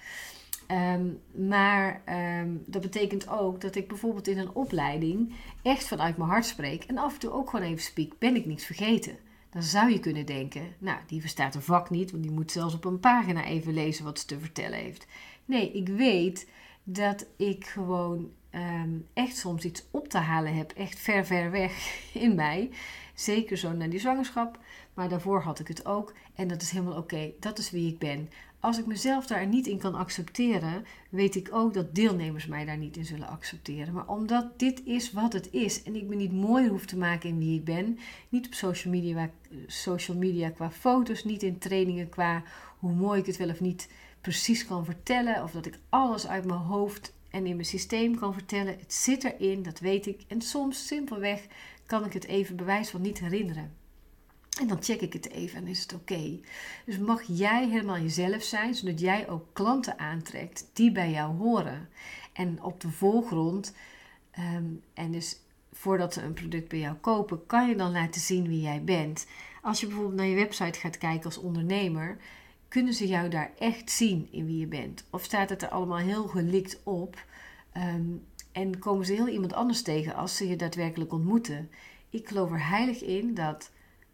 Ehm, 0.68 1.06
maar 1.48 2.02
ehm, 2.06 2.50
dat 2.66 2.82
betekent 2.82 3.30
ook 3.30 3.62
dat 3.62 3.76
ik 3.76 3.88
bijvoorbeeld 3.88 4.28
in 4.28 4.38
een 4.38 4.54
opleiding 4.54 5.34
echt 5.62 5.88
vanuit 5.88 6.18
mijn 6.18 6.30
hart 6.30 6.46
spreek 6.46 6.84
en 6.84 6.98
af 6.98 7.14
en 7.14 7.20
toe 7.20 7.32
ook 7.32 7.50
gewoon 7.50 7.66
even 7.66 7.84
spreek. 7.84 8.20
Ben 8.20 8.36
ik 8.36 8.46
niets 8.46 8.66
vergeten? 8.66 9.18
Dan 9.50 9.64
zou 9.64 9.92
je 9.92 10.00
kunnen 10.00 10.26
denken, 10.26 10.76
nou, 10.78 11.00
die 11.08 11.22
verstaat 11.22 11.56
een 11.56 11.62
vak 11.62 11.90
niet, 11.90 12.12
want 12.12 12.24
die 12.24 12.32
moet 12.32 12.52
zelfs 12.52 12.74
op 12.74 12.86
een 12.86 13.00
pagina 13.00 13.46
even 13.46 13.74
lezen 13.74 14.04
wat 14.04 14.20
ze 14.20 14.26
te 14.26 14.40
vertellen 14.40 14.80
heeft. 14.80 15.08
Nee, 15.46 15.72
ik 15.72 15.88
weet 15.88 16.48
dat 16.84 17.26
ik 17.38 17.66
gewoon 17.66 18.32
ehm, 18.58 18.90
echt 19.14 19.38
soms 19.38 19.66
iets 19.66 19.84
op 19.92 20.08
te 20.08 20.18
halen 20.18 20.56
heb, 20.56 20.72
echt 20.72 21.00
ver, 21.00 21.26
ver 21.26 21.52
weg 21.52 21.74
in 22.26 22.36
mij. 22.36 22.70
Zeker 23.14 23.58
zo 23.58 23.72
na 23.72 23.88
die 23.88 24.00
zwangerschap, 24.00 24.60
maar 24.94 25.10
daarvoor 25.10 25.42
had 25.42 25.60
ik 25.60 25.68
het 25.68 25.86
ook. 25.86 26.14
En 26.36 26.48
dat 26.48 26.62
is 26.62 26.72
helemaal 26.72 26.98
oké, 26.98 27.32
dat 27.40 27.58
is 27.58 27.72
wie 27.72 27.92
ik 27.92 28.00
ben. 28.00 28.30
Als 28.60 28.78
ik 28.78 28.86
mezelf 28.86 29.28
daar 29.28 29.48
niet 29.48 29.68
in 29.68 29.78
kan 29.80 29.96
accepteren, 29.96 30.86
weet 31.10 31.36
ik 31.36 31.50
ook 31.52 31.74
dat 31.74 31.96
deelnemers 31.96 32.46
mij 32.46 32.66
daar 32.66 32.78
niet 32.78 32.98
in 32.98 33.06
zullen 33.06 33.28
accepteren. 33.28 33.94
Maar 33.94 34.08
omdat 34.08 34.60
dit 34.60 34.82
is 34.86 35.12
wat 35.12 35.34
het 35.34 35.52
is 35.52 35.84
en 35.84 35.96
ik 35.96 36.04
me 36.04 36.16
niet 36.16 36.34
mooi 36.34 36.68
hoef 36.68 36.86
te 36.86 36.98
maken 36.98 37.30
in 37.30 37.38
wie 37.38 37.58
ik 37.60 37.66
ben, 37.66 38.00
niet 38.30 38.46
op 38.46 38.54
social 38.54 38.94
media, 38.94 39.30
social 39.68 40.18
media 40.18 40.50
qua 40.50 40.72
foto's, 40.72 41.24
niet 41.24 41.44
in 41.44 41.58
trainingen 41.58 42.10
qua 42.10 42.44
hoe 42.80 42.94
mooi 42.94 43.20
ik 43.20 43.26
het 43.26 43.38
wel 43.38 43.50
of 43.50 43.60
niet 43.60 43.90
precies 44.22 44.66
kan 44.66 44.86
vertellen 44.86 45.44
of 45.44 45.52
dat 45.52 45.66
ik 45.66 45.80
alles 45.90 46.28
uit 46.28 46.46
mijn 46.46 46.60
hoofd 46.60 47.14
en 47.38 47.46
in 47.46 47.56
mijn 47.56 47.68
systeem 47.68 48.16
kan 48.16 48.34
vertellen. 48.34 48.80
Het 48.80 48.94
zit 48.94 49.24
erin, 49.24 49.64
dat 49.64 49.80
weet 49.80 50.06
ik. 50.06 50.22
En 50.28 50.42
soms 50.42 50.88
simpelweg 50.88 51.46
kan 51.86 52.06
ik 52.06 52.14
het 52.14 52.26
even 52.26 52.56
bewijs 52.56 52.90
van 52.90 53.02
niet 53.02 53.20
herinneren. 53.20 53.74
En 54.60 54.68
dan 54.68 54.84
check 54.84 55.02
ik 55.02 55.14
het 55.14 55.30
even 55.30 55.58
en 55.58 55.68
is 55.68 55.82
het 55.82 55.94
oké. 55.94 56.40
Dus 56.86 56.98
mag 56.98 57.22
jij 57.28 57.68
helemaal 57.68 58.00
jezelf 58.00 58.44
zijn, 58.44 58.76
zodat 58.76 59.00
jij 59.00 59.30
ook 59.30 59.46
klanten 59.54 60.00
aantrekt 60.00 60.70
die 60.74 60.92
bij 60.92 61.12
jou 61.12 61.36
horen. 61.36 61.90
En 62.34 62.64
op 62.64 62.82
de 62.82 62.90
voorgrond, 62.90 63.74
ehm, 64.32 64.66
en 64.94 65.12
dus 65.12 65.40
voordat 65.72 66.14
ze 66.14 66.22
een 66.22 66.34
product 66.34 66.68
bij 66.68 66.80
jou 66.80 66.96
kopen, 66.96 67.46
kan 67.46 67.70
je 67.70 67.76
dan 67.76 67.92
laten 67.92 68.22
zien 68.22 68.48
wie 68.48 68.62
jij 68.62 68.84
bent. 68.84 69.28
Als 69.62 69.80
je 69.80 69.86
bijvoorbeeld 69.88 70.16
naar 70.16 70.26
je 70.26 70.36
website 70.36 70.80
gaat 70.80 70.98
kijken 70.98 71.26
als 71.26 71.38
ondernemer, 71.38 72.18
kunnen 72.68 72.94
ze 72.94 73.08
jou 73.08 73.30
daar 73.30 73.52
echt 73.60 73.92
zien 73.92 74.28
in 74.32 74.46
wie 74.46 74.60
je 74.60 74.68
bent? 74.68 75.04
Of 75.10 75.24
staat 75.24 75.50
het 75.50 75.62
er 75.62 75.70
allemaal 75.70 75.98
heel 75.98 76.28
gelikt 76.28 76.80
op 76.84 77.26
ehm, 77.72 78.12
en 78.52 78.80
komen 78.80 79.06
ze 79.06 79.14
heel 79.14 79.28
iemand 79.28 79.54
anders 79.54 79.82
tegen 79.82 80.16
als 80.16 80.36
ze 80.38 80.48
je 80.48 80.56
daadwerkelijk 80.56 81.14
ontmoeten? 81.14 81.70
Ik 82.10 82.28
geloof 82.28 82.52
er 82.52 82.68
heilig 82.68 83.02
in 83.04 83.34
dat 83.34 83.72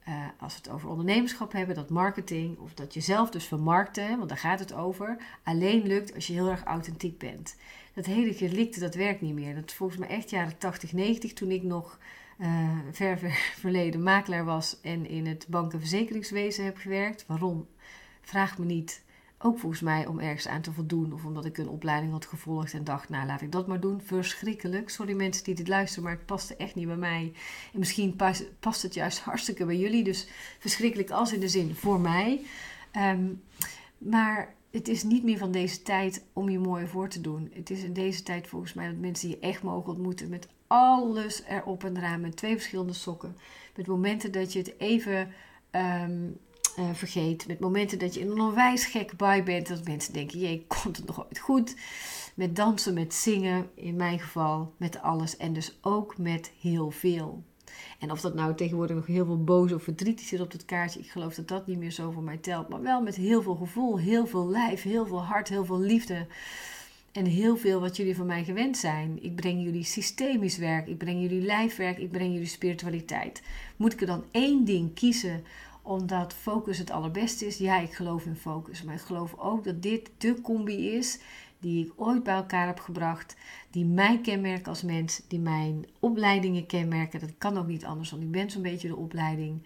uh, 0.07 0.25
als 0.39 0.53
we 0.53 0.59
het 0.63 0.69
over 0.69 0.89
ondernemerschap 0.89 1.51
hebben, 1.51 1.75
dat 1.75 1.89
marketing 1.89 2.57
of 2.57 2.73
dat 2.73 2.93
jezelf 2.93 3.29
dus 3.29 3.45
vermarkten, 3.45 4.17
want 4.17 4.29
daar 4.29 4.37
gaat 4.37 4.59
het 4.59 4.73
over, 4.73 5.17
alleen 5.43 5.87
lukt 5.87 6.15
als 6.15 6.27
je 6.27 6.33
heel 6.33 6.49
erg 6.49 6.63
authentiek 6.63 7.17
bent. 7.17 7.55
Dat 7.93 8.05
hele 8.05 8.33
gelikte, 8.33 8.79
dat 8.79 8.95
werkt 8.95 9.21
niet 9.21 9.33
meer. 9.33 9.55
Dat 9.55 9.65
is 9.65 9.73
volgens 9.73 9.99
mij 9.99 10.09
echt 10.09 10.29
jaren 10.29 10.57
80, 10.57 10.93
90 10.93 11.33
toen 11.33 11.51
ik 11.51 11.63
nog 11.63 11.99
uh, 12.37 12.69
ver, 12.91 13.17
ver 13.17 13.31
verleden 13.59 14.03
makelaar 14.03 14.45
was 14.45 14.81
en 14.81 15.05
in 15.05 15.25
het 15.27 15.45
bank- 15.49 15.73
en 15.73 15.79
verzekeringswezen 15.79 16.65
heb 16.65 16.77
gewerkt. 16.77 17.25
Waarom? 17.27 17.67
Vraag 18.23 18.57
me 18.57 18.65
niet. 18.65 19.03
Ook 19.37 19.59
volgens 19.59 19.81
mij 19.81 20.05
om 20.05 20.19
ergens 20.19 20.47
aan 20.47 20.61
te 20.61 20.71
voldoen. 20.71 21.13
Of 21.13 21.25
omdat 21.25 21.45
ik 21.45 21.57
een 21.57 21.69
opleiding 21.69 22.11
had 22.11 22.25
gevolgd 22.25 22.73
en 22.73 22.83
dacht, 22.83 23.09
nou 23.09 23.25
laat 23.25 23.41
ik 23.41 23.51
dat 23.51 23.67
maar 23.67 23.79
doen. 23.79 24.01
Verschrikkelijk. 24.01 24.89
Sorry 24.89 25.13
mensen 25.13 25.43
die 25.43 25.55
dit 25.55 25.67
luisteren, 25.67 26.03
maar 26.03 26.13
het 26.13 26.25
paste 26.25 26.55
echt 26.55 26.75
niet 26.75 26.87
bij 26.87 26.95
mij. 26.95 27.31
En 27.73 27.79
misschien 27.79 28.15
past, 28.15 28.59
past 28.59 28.81
het 28.81 28.93
juist 28.93 29.19
hartstikke 29.19 29.65
bij 29.65 29.77
jullie. 29.77 30.03
Dus 30.03 30.27
verschrikkelijk 30.59 31.11
als 31.11 31.33
in 31.33 31.39
de 31.39 31.47
zin 31.47 31.75
voor 31.75 31.99
mij. 31.99 32.45
Ehm, 32.91 33.25
maar 33.97 34.53
het 34.71 34.87
is 34.87 35.03
niet 35.03 35.23
meer 35.23 35.37
van 35.37 35.51
deze 35.51 35.81
tijd 35.81 36.23
om 36.33 36.49
je 36.49 36.59
mooi 36.59 36.87
voor 36.87 37.09
te 37.09 37.21
doen. 37.21 37.51
Het 37.53 37.69
is 37.69 37.83
in 37.83 37.93
deze 37.93 38.23
tijd 38.23 38.47
volgens 38.47 38.73
mij 38.73 38.87
dat 38.87 38.97
mensen 38.97 39.29
je 39.29 39.39
echt 39.39 39.63
mogen 39.63 39.89
ontmoeten 39.89 40.29
met 40.29 40.47
alles 40.67 41.43
erop 41.43 41.83
en 41.83 41.97
eraan. 41.97 42.21
Met 42.21 42.35
twee 42.35 42.53
verschillende 42.53 42.93
sokken. 42.93 43.37
Met 43.75 43.87
momenten 43.87 44.31
dat 44.31 44.53
je 44.53 44.59
het 44.59 44.79
even... 44.79 45.31
Ehm, 45.71 46.29
uh, 46.79 46.85
vergeet. 46.93 47.47
Met 47.47 47.59
momenten 47.59 47.99
dat 47.99 48.13
je 48.13 48.19
in 48.19 48.31
een 48.31 48.41
onwijs 48.41 48.85
gek 48.85 49.17
bij 49.17 49.43
bent. 49.43 49.67
Dat 49.67 49.87
mensen 49.87 50.13
denken, 50.13 50.39
jee, 50.39 50.65
komt 50.67 50.97
het 50.97 51.05
nog 51.05 51.25
ooit 51.25 51.39
goed? 51.39 51.75
Met 52.35 52.55
dansen, 52.55 52.93
met 52.93 53.13
zingen, 53.13 53.69
in 53.75 53.95
mijn 53.95 54.19
geval, 54.19 54.73
met 54.77 55.01
alles. 55.01 55.37
En 55.37 55.53
dus 55.53 55.77
ook 55.81 56.17
met 56.17 56.51
heel 56.61 56.91
veel. 56.91 57.43
En 57.99 58.11
of 58.11 58.21
dat 58.21 58.33
nou 58.33 58.55
tegenwoordig 58.55 58.95
nog 58.95 59.05
heel 59.05 59.25
veel 59.25 59.43
boos 59.43 59.71
of 59.71 59.83
verdriet 59.83 60.21
zit 60.21 60.41
op 60.41 60.51
het 60.51 60.65
kaartje, 60.65 60.99
ik 60.99 61.09
geloof 61.09 61.35
dat 61.35 61.47
dat 61.47 61.67
niet 61.67 61.77
meer 61.77 61.91
zo 61.91 62.11
voor 62.11 62.23
mij 62.23 62.37
telt. 62.37 62.69
Maar 62.69 62.81
wel 62.81 63.01
met 63.01 63.15
heel 63.15 63.41
veel 63.41 63.55
gevoel, 63.55 63.99
heel 63.99 64.27
veel 64.27 64.47
lijf, 64.47 64.81
heel 64.81 65.05
veel 65.05 65.23
hart, 65.23 65.49
heel 65.49 65.65
veel 65.65 65.79
liefde. 65.79 66.27
En 67.11 67.25
heel 67.25 67.57
veel 67.57 67.79
wat 67.79 67.97
jullie 67.97 68.15
van 68.15 68.25
mij 68.25 68.43
gewend 68.43 68.77
zijn. 68.77 69.23
Ik 69.23 69.35
breng 69.35 69.63
jullie 69.63 69.83
systemisch 69.83 70.57
werk, 70.57 70.87
ik 70.87 70.97
breng 70.97 71.21
jullie 71.21 71.41
lijfwerk, 71.41 71.97
ik 71.97 72.11
breng 72.11 72.33
jullie 72.33 72.47
spiritualiteit. 72.47 73.41
Moet 73.75 73.93
ik 73.93 74.01
er 74.01 74.07
dan 74.07 74.23
één 74.31 74.65
ding 74.65 74.93
kiezen 74.93 75.43
omdat 75.83 76.33
focus 76.33 76.77
het 76.77 76.91
allerbeste 76.91 77.45
is. 77.45 77.57
Ja, 77.57 77.79
ik 77.79 77.93
geloof 77.93 78.25
in 78.25 78.35
focus. 78.35 78.83
Maar 78.83 78.95
ik 78.95 79.01
geloof 79.01 79.37
ook 79.37 79.63
dat 79.63 79.81
dit 79.81 80.09
de 80.17 80.41
combi 80.41 80.89
is 80.89 81.19
die 81.59 81.85
ik 81.85 81.91
ooit 81.95 82.23
bij 82.23 82.35
elkaar 82.35 82.67
heb 82.67 82.79
gebracht, 82.79 83.35
die 83.69 83.85
mij 83.85 84.19
kenmerken 84.21 84.67
als 84.67 84.81
mens, 84.81 85.21
die 85.27 85.39
mijn 85.39 85.85
opleidingen 85.99 86.65
kenmerken. 86.65 87.19
Dat 87.19 87.37
kan 87.37 87.57
ook 87.57 87.67
niet 87.67 87.85
anders, 87.85 88.11
want 88.11 88.23
ik 88.23 88.31
ben 88.31 88.51
zo'n 88.51 88.61
beetje 88.61 88.87
de 88.87 88.95
opleiding. 88.95 89.61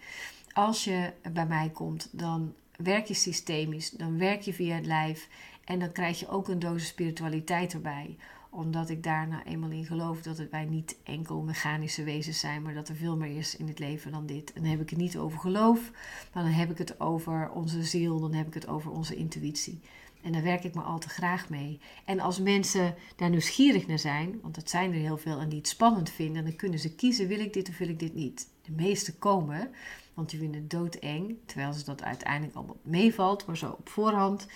Als 0.52 0.84
je 0.84 1.12
bij 1.32 1.46
mij 1.46 1.70
komt, 1.70 2.08
dan 2.12 2.54
werk 2.76 3.06
je 3.06 3.14
systemisch, 3.14 3.90
dan 3.90 4.18
werk 4.18 4.40
je 4.42 4.52
via 4.52 4.74
het 4.74 4.86
lijf 4.86 5.28
en 5.64 5.78
dan 5.78 5.92
krijg 5.92 6.20
je 6.20 6.28
ook 6.28 6.48
een 6.48 6.58
dosis 6.58 6.88
spiritualiteit 6.88 7.72
erbij 7.72 8.16
omdat 8.50 8.88
ik 8.88 9.02
daar 9.02 9.28
nou 9.28 9.42
eenmaal 9.42 9.70
in 9.70 9.84
geloof 9.84 10.22
dat 10.22 10.42
wij 10.50 10.64
niet 10.64 10.96
enkel 11.02 11.42
mechanische 11.42 12.04
wezens 12.04 12.40
zijn, 12.40 12.62
maar 12.62 12.74
dat 12.74 12.88
er 12.88 12.96
veel 12.96 13.16
meer 13.16 13.36
is 13.36 13.56
in 13.56 13.68
het 13.68 13.78
leven 13.78 14.12
dan 14.12 14.26
dit. 14.26 14.52
En 14.52 14.62
dan 14.62 14.70
heb 14.70 14.80
ik 14.80 14.90
het 14.90 14.98
niet 14.98 15.18
over 15.18 15.38
geloof, 15.38 15.90
maar 16.32 16.42
dan 16.42 16.52
heb 16.52 16.70
ik 16.70 16.78
het 16.78 17.00
over 17.00 17.50
onze 17.50 17.84
ziel, 17.84 18.20
dan 18.20 18.32
heb 18.32 18.46
ik 18.46 18.54
het 18.54 18.68
over 18.68 18.90
onze 18.90 19.16
intuïtie. 19.16 19.80
En 20.22 20.32
daar 20.32 20.42
werk 20.42 20.64
ik 20.64 20.74
me 20.74 20.80
al 20.80 20.98
te 20.98 21.08
graag 21.08 21.48
mee. 21.48 21.80
En 22.04 22.20
als 22.20 22.40
mensen 22.40 22.94
daar 23.16 23.30
nieuwsgierig 23.30 23.86
naar 23.86 23.98
zijn, 23.98 24.38
want 24.42 24.54
dat 24.54 24.70
zijn 24.70 24.92
er 24.92 24.98
heel 24.98 25.16
veel 25.16 25.38
en 25.38 25.48
die 25.48 25.58
het 25.58 25.68
spannend 25.68 26.10
vinden, 26.10 26.44
dan 26.44 26.56
kunnen 26.56 26.78
ze 26.78 26.94
kiezen: 26.94 27.28
wil 27.28 27.40
ik 27.40 27.52
dit 27.52 27.68
of 27.68 27.78
wil 27.78 27.88
ik 27.88 27.98
dit 27.98 28.14
niet? 28.14 28.48
De 28.62 28.72
meeste 28.72 29.14
komen, 29.14 29.70
want 30.14 30.30
die 30.30 30.38
vinden 30.38 30.60
het 30.60 30.70
doodeng, 30.70 31.36
terwijl 31.46 31.72
ze 31.72 31.84
dat 31.84 32.02
uiteindelijk 32.02 32.56
allemaal 32.56 32.80
meevalt, 32.82 33.46
maar 33.46 33.56
zo 33.56 33.70
op 33.70 33.88
voorhand. 33.88 34.46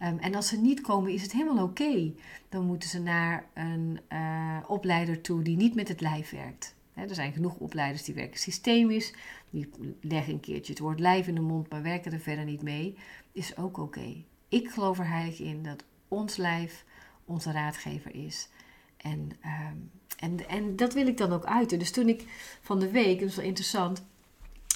Ehm, 0.00 0.18
en 0.18 0.34
als 0.34 0.48
ze 0.48 0.60
niet 0.60 0.80
komen, 0.80 1.12
is 1.12 1.22
het 1.22 1.32
helemaal 1.32 1.64
oké. 1.64 2.12
Dan 2.48 2.66
moeten 2.66 2.88
ze 2.88 3.00
naar 3.00 3.48
een 3.54 4.00
uh, 4.12 4.56
opleider 4.66 5.20
toe 5.20 5.42
die 5.42 5.56
niet 5.56 5.74
met 5.74 5.88
het 5.88 6.00
lijf 6.00 6.30
werkt. 6.30 6.74
er 6.94 7.14
zijn 7.14 7.32
genoeg 7.32 7.56
opleiders 7.56 8.02
die 8.02 8.14
werken 8.14 8.40
systemisch. 8.40 9.14
Die 9.50 9.68
leggen 10.00 10.32
een 10.32 10.40
keertje 10.40 10.72
het 10.72 10.82
woord 10.82 11.00
lijf 11.00 11.26
in 11.26 11.34
de 11.34 11.40
mond, 11.40 11.70
maar 11.70 11.82
werken 11.82 12.12
er 12.12 12.20
verder 12.20 12.44
niet 12.44 12.62
mee. 12.62 12.96
Is 13.32 13.56
ook 13.56 13.78
oké. 13.78 14.24
Ik 14.48 14.70
geloof 14.70 14.98
er 14.98 15.08
heilig 15.08 15.40
in 15.40 15.62
dat 15.62 15.84
ons 16.08 16.36
lijf 16.36 16.84
onze 17.24 17.52
raadgever 17.52 18.14
is. 18.14 18.48
En, 18.96 19.30
ehm, 19.40 19.76
en, 20.18 20.48
en 20.48 20.76
dat 20.76 20.94
wil 20.94 21.06
ik 21.06 21.16
dan 21.16 21.32
ook 21.32 21.44
uiten. 21.44 21.78
Dus 21.78 21.90
toen 21.90 22.08
ik 22.08 22.24
van 22.60 22.78
de 22.78 22.90
week, 22.90 23.20
dat 23.20 23.28
is 23.28 23.36
wel 23.36 23.44
interessant, 23.44 24.04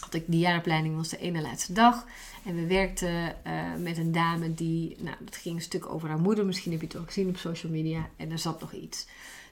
had 0.04 0.14
ik 0.14 0.24
die 0.26 0.40
jaaropleiding 0.40 0.96
was 0.96 1.08
de 1.08 1.18
ene 1.18 1.40
laatste 1.40 1.72
dag. 1.72 2.06
En 2.44 2.54
we 2.54 2.66
werkten 2.66 3.36
uh, 3.46 3.74
met 3.78 3.98
een 3.98 4.12
dame 4.12 4.54
die, 4.54 4.96
nou, 5.00 5.16
dat 5.24 5.36
ging 5.36 5.54
een 5.54 5.62
stuk 5.62 5.86
over 5.86 6.08
haar 6.08 6.20
moeder. 6.20 6.46
Misschien 6.46 6.72
heb 6.72 6.80
je 6.80 6.86
het 6.86 6.96
ook 6.96 7.06
gezien 7.06 7.28
op 7.28 7.36
social 7.36 7.72
media. 7.72 8.08
En 8.16 8.30
er 8.30 8.38
zat 8.38 8.60
nog 8.60 8.72
iets. 8.72 9.06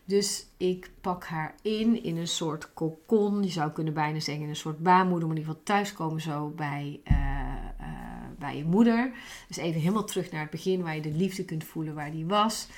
Dus 0.05 0.47
ik 0.57 0.91
pak 1.01 1.25
haar 1.25 1.55
in, 1.63 2.03
in 2.03 2.17
een 2.17 2.29
soort 2.29 2.73
kokon. 2.75 3.43
Je 3.43 3.51
zou 3.51 3.71
kunnen 3.71 3.95
bijna 3.95 4.21
zeggen 4.21 4.45
in 4.45 4.49
een 4.49 4.57
soort 4.57 4.83
baarmoeder. 4.83 5.29
Maar 5.29 5.37
in 5.37 5.43
ieder 5.43 5.55
geval 5.55 5.77
thuiskomen 5.77 6.21
zo 6.21 6.49
bij, 6.49 7.01
uh, 7.11 7.17
uh, 7.81 7.87
bij 8.39 8.57
je 8.57 8.65
moeder. 8.65 9.13
Dus 9.49 9.57
even 9.57 9.81
helemaal 9.81 10.05
terug 10.05 10.31
naar 10.31 10.41
het 10.41 10.51
begin 10.51 10.83
waar 10.83 10.95
je 10.95 11.03
de 11.03 11.13
liefde 11.13 11.45
kunt 11.45 11.65
voelen 11.65 11.95
waar 11.95 12.11
die 12.11 12.27
was. 12.27 12.69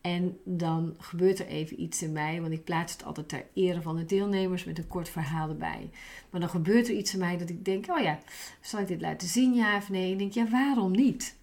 En 0.00 0.38
dan 0.44 0.94
gebeurt 0.98 1.38
er 1.38 1.46
even 1.46 1.82
iets 1.82 2.02
in 2.02 2.12
mij, 2.12 2.40
want 2.40 2.52
ik 2.52 2.64
plaats 2.64 2.92
het 2.92 3.04
altijd 3.04 3.28
ter 3.28 3.46
ere 3.54 3.82
van 3.82 3.96
de 3.96 4.04
deelnemers 4.04 4.64
met 4.64 4.78
een 4.78 4.88
kort 4.88 5.08
verhaal 5.08 5.48
erbij. 5.48 5.90
Maar 6.30 6.40
dan 6.40 6.50
gebeurt 6.50 6.88
er 6.88 6.94
iets 6.94 7.12
in 7.12 7.18
mij 7.18 7.38
dat 7.38 7.48
ik 7.48 7.64
denk: 7.64 7.88
oh 7.88 8.00
ja, 8.00 8.18
zal 8.60 8.80
ik 8.80 8.88
dit 8.88 9.00
laten 9.00 9.28
zien, 9.28 9.54
ja 9.54 9.76
of 9.76 9.88
nee? 9.88 10.04
En 10.04 10.12
ik 10.12 10.18
denk: 10.18 10.32
ja, 10.32 10.48
waarom 10.50 10.92
niet? 10.92 11.36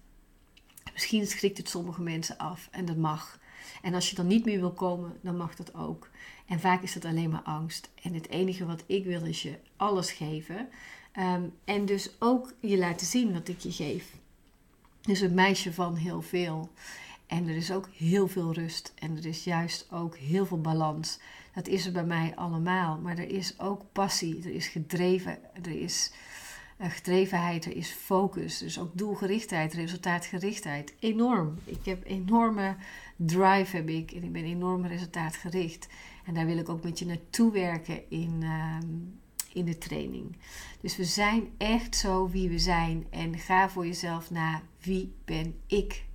Misschien 0.92 1.26
schrikt 1.26 1.58
het 1.58 1.68
sommige 1.68 2.02
mensen 2.02 2.38
af 2.38 2.68
en 2.70 2.84
dat 2.84 2.96
mag. 2.96 3.38
En 3.82 3.94
als 3.94 4.10
je 4.10 4.16
dan 4.16 4.26
niet 4.26 4.44
meer 4.44 4.60
wil 4.60 4.72
komen, 4.72 5.16
dan 5.22 5.36
mag 5.36 5.54
dat 5.54 5.74
ook. 5.74 6.10
En 6.46 6.60
vaak 6.60 6.82
is 6.82 6.92
dat 6.92 7.04
alleen 7.04 7.30
maar 7.30 7.42
angst. 7.42 7.90
En 8.02 8.14
het 8.14 8.28
enige 8.28 8.66
wat 8.66 8.84
ik 8.86 9.04
wil 9.04 9.24
is 9.24 9.42
je 9.42 9.58
alles 9.76 10.12
geven. 10.12 10.68
Ehm, 11.12 11.42
en 11.64 11.86
dus 11.86 12.10
ook 12.18 12.54
je 12.60 12.78
laten 12.78 13.06
zien 13.06 13.32
wat 13.32 13.48
ik 13.48 13.60
je 13.60 13.72
geef. 13.72 14.14
Dus 15.00 15.20
een 15.20 15.34
meisje 15.34 15.72
van 15.72 15.94
heel 15.94 16.22
veel. 16.22 16.70
En 17.28 17.48
er 17.48 17.56
is 17.56 17.72
ook 17.72 17.88
heel 17.96 18.28
veel 18.28 18.52
rust 18.52 18.92
en 18.94 19.16
er 19.16 19.26
is 19.26 19.44
juist 19.44 19.86
ook 19.90 20.16
heel 20.16 20.46
veel 20.46 20.60
balans. 20.60 21.18
Dat 21.54 21.68
is 21.68 21.86
er 21.86 21.92
bij 21.92 22.04
mij 22.04 22.32
allemaal. 22.36 22.98
Maar 22.98 23.18
er 23.18 23.30
is 23.30 23.60
ook 23.60 23.82
passie, 23.92 24.42
er 24.42 24.54
is 24.54 24.68
gedreven, 24.68 25.38
er 25.62 25.80
is 25.80 26.12
uh, 26.80 26.90
gedrevenheid, 26.90 27.64
er 27.64 27.76
is 27.76 27.90
focus. 27.90 28.58
Dus 28.58 28.78
ook 28.78 28.90
doelgerichtheid, 28.92 29.74
resultaatgerichtheid. 29.74 30.94
Enorm. 30.98 31.58
Ik 31.64 31.84
heb 31.84 32.04
enorme 32.04 32.76
drive 33.16 33.76
heb 33.76 33.88
ik 33.88 34.10
en 34.10 34.22
ik 34.22 34.32
ben 34.32 34.44
enorm 34.44 34.86
resultaatgericht. 34.86 35.88
En 36.24 36.34
daar 36.34 36.46
wil 36.46 36.58
ik 36.58 36.68
ook 36.68 36.82
met 36.82 36.98
je 36.98 37.06
naartoe 37.06 37.52
werken 37.52 38.10
in, 38.10 38.40
uh, 38.42 38.76
in 39.52 39.64
de 39.64 39.78
training. 39.78 40.36
Dus 40.80 40.96
we 40.96 41.04
zijn 41.04 41.48
echt 41.58 41.96
zo 41.96 42.28
wie 42.28 42.48
we 42.48 42.58
zijn. 42.58 43.06
En 43.10 43.38
ga 43.38 43.70
voor 43.70 43.86
jezelf 43.86 44.30
na 44.30 44.62
wie 44.80 45.12
ben 45.24 45.54
ik 45.66 46.06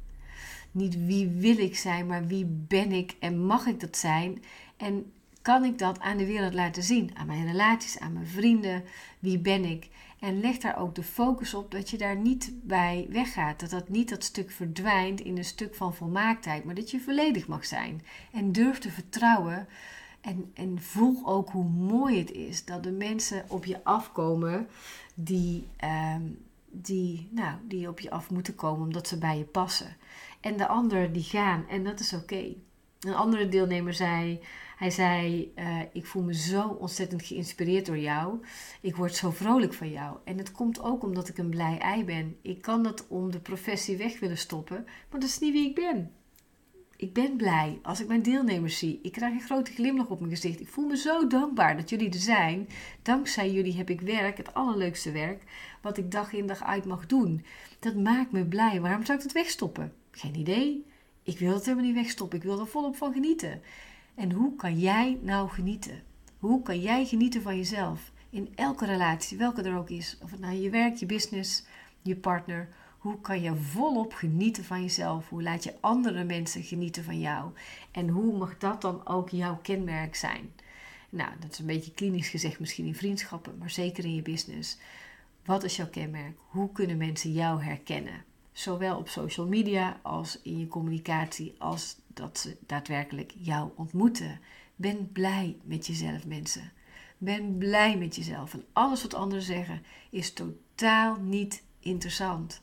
niet 0.73 1.05
wie 1.05 1.27
wil 1.27 1.57
ik 1.57 1.75
zijn, 1.75 2.07
maar 2.07 2.27
wie 2.27 2.45
ben 2.45 2.91
ik 2.91 3.15
en 3.19 3.45
mag 3.45 3.65
ik 3.65 3.79
dat 3.79 3.97
zijn? 3.97 4.43
En 4.77 5.11
kan 5.41 5.63
ik 5.63 5.77
dat 5.77 5.99
aan 5.99 6.17
de 6.17 6.25
wereld 6.25 6.53
laten 6.53 6.83
zien? 6.83 7.11
Aan 7.13 7.27
mijn 7.27 7.45
relaties, 7.45 7.99
aan 7.99 8.13
mijn 8.13 8.27
vrienden. 8.27 8.83
Wie 9.19 9.39
ben 9.39 9.65
ik? 9.65 9.89
En 10.19 10.39
leg 10.39 10.57
daar 10.57 10.77
ook 10.77 10.95
de 10.95 11.03
focus 11.03 11.53
op 11.53 11.71
dat 11.71 11.89
je 11.89 11.97
daar 11.97 12.15
niet 12.15 12.51
bij 12.61 13.07
weggaat. 13.09 13.59
Dat 13.59 13.69
dat 13.69 13.89
niet 13.89 14.09
dat 14.09 14.23
stuk 14.23 14.51
verdwijnt 14.51 15.21
in 15.21 15.37
een 15.37 15.45
stuk 15.45 15.75
van 15.75 15.95
volmaaktheid, 15.95 16.63
maar 16.63 16.75
dat 16.75 16.91
je 16.91 16.99
volledig 16.99 17.47
mag 17.47 17.65
zijn. 17.65 18.01
En 18.31 18.51
durf 18.51 18.79
te 18.79 18.91
vertrouwen. 18.91 19.67
En, 20.21 20.51
en 20.53 20.81
voel 20.81 21.21
ook 21.25 21.49
hoe 21.49 21.69
mooi 21.69 22.19
het 22.19 22.31
is 22.31 22.65
dat 22.65 22.83
de 22.83 22.91
mensen 22.91 23.45
op 23.47 23.65
je 23.65 23.83
afkomen 23.83 24.67
die, 25.13 25.67
ehm, 25.77 26.21
die, 26.71 27.29
nou, 27.31 27.57
die 27.67 27.89
op 27.89 27.99
je 27.99 28.09
af 28.09 28.29
moeten 28.29 28.55
komen 28.55 28.85
omdat 28.85 29.07
ze 29.07 29.17
bij 29.17 29.37
je 29.37 29.43
passen 29.43 29.95
en 30.43 30.57
de 30.57 30.67
anderen 30.67 31.13
die 31.13 31.23
gaan. 31.23 31.65
En 31.69 31.83
dat 31.83 31.99
is 31.99 32.13
oké. 32.13 32.55
Een 32.99 33.13
andere 33.13 33.49
deelnemer 33.49 33.93
zei, 33.93 34.39
hij 34.77 34.89
zei, 34.89 35.51
uh, 35.55 35.79
ik 35.93 36.05
voel 36.05 36.23
me 36.23 36.33
zo 36.33 36.67
ontzettend 36.67 37.23
geïnspireerd 37.23 37.85
door 37.85 37.97
jou. 37.97 38.39
Ik 38.81 38.95
word 38.95 39.15
zo 39.15 39.31
vrolijk 39.31 39.73
van 39.73 39.89
jou. 39.89 40.17
En 40.23 40.37
het 40.37 40.51
komt 40.51 40.81
ook 40.81 41.03
omdat 41.03 41.29
ik 41.29 41.37
een 41.37 41.49
blij 41.49 41.77
ei 41.77 42.05
ben. 42.05 42.37
Ik 42.41 42.61
kan 42.61 42.83
dat 42.83 43.07
om 43.07 43.31
de 43.31 43.39
professie 43.39 43.97
weg 43.97 44.19
willen 44.19 44.37
stoppen, 44.37 44.83
maar 44.85 45.19
dat 45.19 45.29
is 45.29 45.39
niet 45.39 45.53
wie 45.53 45.69
ik 45.69 45.75
ben. 45.75 46.11
Ik 46.95 47.13
ben 47.13 47.35
blij 47.35 47.79
als 47.81 48.01
ik 48.01 48.07
mijn 48.07 48.21
deelnemers 48.21 48.77
zie. 48.77 48.99
Ik 49.01 49.11
krijg 49.11 49.33
een 49.33 49.41
grote 49.41 49.71
glimlach 49.71 50.09
op 50.09 50.19
mijn 50.19 50.31
gezicht. 50.31 50.59
Ik 50.59 50.67
voel 50.67 50.87
me 50.87 50.97
zo 50.97 51.27
dankbaar 51.27 51.77
dat 51.77 51.89
jullie 51.89 52.09
er 52.09 52.19
zijn. 52.19 52.69
Dankzij 53.01 53.51
jullie 53.51 53.75
heb 53.75 53.89
ik 53.89 54.01
werk, 54.01 54.37
het 54.37 54.53
allerleukste 54.53 55.11
werk, 55.11 55.43
wat 55.81 55.97
ik 55.97 56.11
dag 56.11 56.33
in 56.33 56.45
dag 56.45 56.63
uit 56.63 56.85
mag 56.85 57.05
doen. 57.05 57.45
Dat 57.79 57.95
maakt 57.95 58.31
me 58.31 58.45
blij. 58.45 58.81
Waarom 58.81 59.05
zou 59.05 59.17
ik 59.17 59.23
het 59.23 59.33
wegstoppen? 59.33 59.93
Geen 60.15 60.35
idee. 60.35 60.85
Ik 61.23 61.39
wil 61.39 61.53
het 61.53 61.65
helemaal 61.65 61.85
niet 61.85 61.95
wegstoppen. 61.95 62.37
Ik 62.37 62.43
wil 62.43 62.59
er 62.59 62.67
volop 62.67 62.95
van 62.95 63.13
genieten. 63.13 63.61
En 64.15 64.31
hoe 64.31 64.55
kan 64.55 64.79
jij 64.79 65.19
nou 65.21 65.49
genieten? 65.49 66.03
Hoe 66.39 66.61
kan 66.61 66.79
jij 66.79 67.05
genieten 67.05 67.41
van 67.41 67.57
jezelf? 67.57 68.11
In 68.29 68.49
elke 68.55 68.85
relatie, 68.85 69.37
welke 69.37 69.61
er 69.61 69.77
ook 69.77 69.89
is. 69.89 70.17
Of 70.21 70.31
het 70.31 70.39
nou 70.39 70.55
je 70.55 70.69
werk, 70.69 70.95
je 70.95 71.05
business, 71.05 71.63
je 72.01 72.15
partner. 72.15 72.69
Hoe 72.97 73.21
kan 73.21 73.41
je 73.41 73.55
volop 73.55 74.13
genieten 74.13 74.63
van 74.63 74.81
jezelf? 74.81 75.29
Hoe 75.29 75.43
laat 75.43 75.63
je 75.63 75.73
andere 75.79 76.23
mensen 76.23 76.63
genieten 76.63 77.03
van 77.03 77.19
jou? 77.19 77.51
En 77.91 78.07
hoe 78.07 78.37
mag 78.37 78.57
dat 78.57 78.81
dan 78.81 79.07
ook 79.07 79.29
jouw 79.29 79.59
kenmerk 79.61 80.15
zijn? 80.15 80.53
Nou, 81.09 81.31
dat 81.39 81.51
is 81.51 81.59
een 81.59 81.65
beetje 81.65 81.91
klinisch 81.91 82.29
gezegd 82.29 82.59
misschien 82.59 82.85
in 82.85 82.95
vriendschappen, 82.95 83.57
maar 83.57 83.69
zeker 83.69 84.03
in 84.03 84.15
je 84.15 84.21
business. 84.21 84.77
Wat 85.45 85.63
is 85.63 85.75
jouw 85.75 85.89
kenmerk? 85.89 86.37
Hoe 86.47 86.71
kunnen 86.71 86.97
mensen 86.97 87.31
jou 87.31 87.63
herkennen? 87.63 88.23
Zowel 88.53 88.97
op 88.97 89.09
social 89.09 89.47
media 89.47 89.99
als 90.01 90.39
in 90.41 90.59
je 90.59 90.67
communicatie, 90.67 91.55
als 91.57 91.95
dat 92.07 92.37
ze 92.37 92.57
daadwerkelijk 92.65 93.33
jou 93.37 93.69
ontmoeten. 93.75 94.39
Ben 94.75 95.11
blij 95.11 95.57
met 95.63 95.87
jezelf, 95.87 96.25
mensen. 96.25 96.71
Ben 97.17 97.57
blij 97.57 97.97
met 97.97 98.15
jezelf. 98.15 98.53
En 98.53 98.65
alles 98.73 99.01
wat 99.01 99.13
anderen 99.13 99.43
zeggen 99.43 99.83
is 100.09 100.33
totaal 100.33 101.15
niet 101.21 101.63
interessant. 101.79 102.61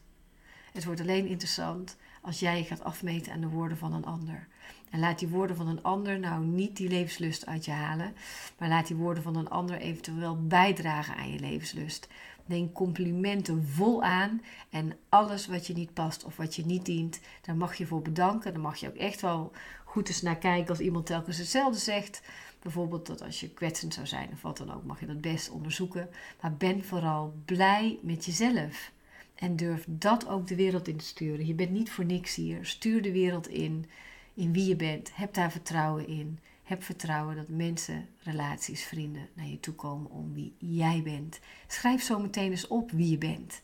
Het 0.72 0.84
wordt 0.84 1.00
alleen 1.00 1.26
interessant 1.26 1.96
als 2.22 2.40
jij 2.40 2.58
je 2.58 2.64
gaat 2.64 2.84
afmeten 2.84 3.32
aan 3.32 3.40
de 3.40 3.48
woorden 3.48 3.78
van 3.78 3.92
een 3.92 4.04
ander. 4.04 4.48
En 4.90 4.98
laat 4.98 5.18
die 5.18 5.28
woorden 5.28 5.56
van 5.56 5.68
een 5.68 5.82
ander 5.82 6.18
nou 6.18 6.44
niet 6.44 6.76
die 6.76 6.88
levenslust 6.88 7.46
uit 7.46 7.64
je 7.64 7.70
halen, 7.70 8.14
maar 8.58 8.68
laat 8.68 8.86
die 8.86 8.96
woorden 8.96 9.22
van 9.22 9.36
een 9.36 9.50
ander 9.50 9.76
eventueel 9.76 10.46
bijdragen 10.46 11.16
aan 11.16 11.30
je 11.30 11.38
levenslust. 11.38 12.08
Neem 12.50 12.72
complimenten 12.72 13.66
vol 13.66 14.02
aan 14.02 14.42
en 14.70 14.96
alles 15.08 15.46
wat 15.46 15.66
je 15.66 15.72
niet 15.72 15.94
past 15.94 16.24
of 16.24 16.36
wat 16.36 16.56
je 16.56 16.66
niet 16.66 16.84
dient, 16.84 17.20
daar 17.42 17.56
mag 17.56 17.74
je 17.74 17.86
voor 17.86 18.02
bedanken. 18.02 18.52
Daar 18.52 18.62
mag 18.62 18.76
je 18.76 18.88
ook 18.88 18.96
echt 18.96 19.20
wel 19.20 19.52
goed 19.84 20.08
eens 20.08 20.22
naar 20.22 20.36
kijken 20.36 20.68
als 20.68 20.80
iemand 20.80 21.06
telkens 21.06 21.38
hetzelfde 21.38 21.78
zegt. 21.78 22.22
Bijvoorbeeld 22.62 23.06
dat 23.06 23.22
als 23.22 23.40
je 23.40 23.50
kwetsend 23.50 23.94
zou 23.94 24.06
zijn 24.06 24.28
of 24.32 24.42
wat 24.42 24.56
dan 24.56 24.72
ook, 24.72 24.84
mag 24.84 25.00
je 25.00 25.06
dat 25.06 25.20
best 25.20 25.50
onderzoeken. 25.50 26.08
Maar 26.40 26.54
ben 26.54 26.84
vooral 26.84 27.34
blij 27.44 27.98
met 28.02 28.24
jezelf. 28.24 28.90
En 29.34 29.56
durf 29.56 29.84
dat 29.88 30.28
ook 30.28 30.46
de 30.46 30.54
wereld 30.54 30.88
in 30.88 30.96
te 30.96 31.04
sturen. 31.04 31.46
Je 31.46 31.54
bent 31.54 31.70
niet 31.70 31.90
voor 31.90 32.04
niks 32.04 32.34
hier. 32.34 32.66
Stuur 32.66 33.02
de 33.02 33.12
wereld 33.12 33.48
in, 33.48 33.86
in 34.34 34.52
wie 34.52 34.66
je 34.66 34.76
bent. 34.76 35.10
Heb 35.14 35.34
daar 35.34 35.50
vertrouwen 35.50 36.06
in. 36.06 36.38
Heb 36.70 36.82
vertrouwen 36.82 37.36
dat 37.36 37.48
mensen, 37.48 38.08
relaties, 38.18 38.84
vrienden 38.84 39.28
naar 39.34 39.46
je 39.46 39.60
toe 39.60 39.74
komen 39.74 40.10
om 40.10 40.34
wie 40.34 40.54
jij 40.58 41.02
bent. 41.02 41.40
Schrijf 41.66 42.02
zo 42.02 42.18
meteen 42.18 42.50
eens 42.50 42.66
op 42.66 42.90
wie 42.90 43.10
je 43.10 43.18
bent. 43.18 43.60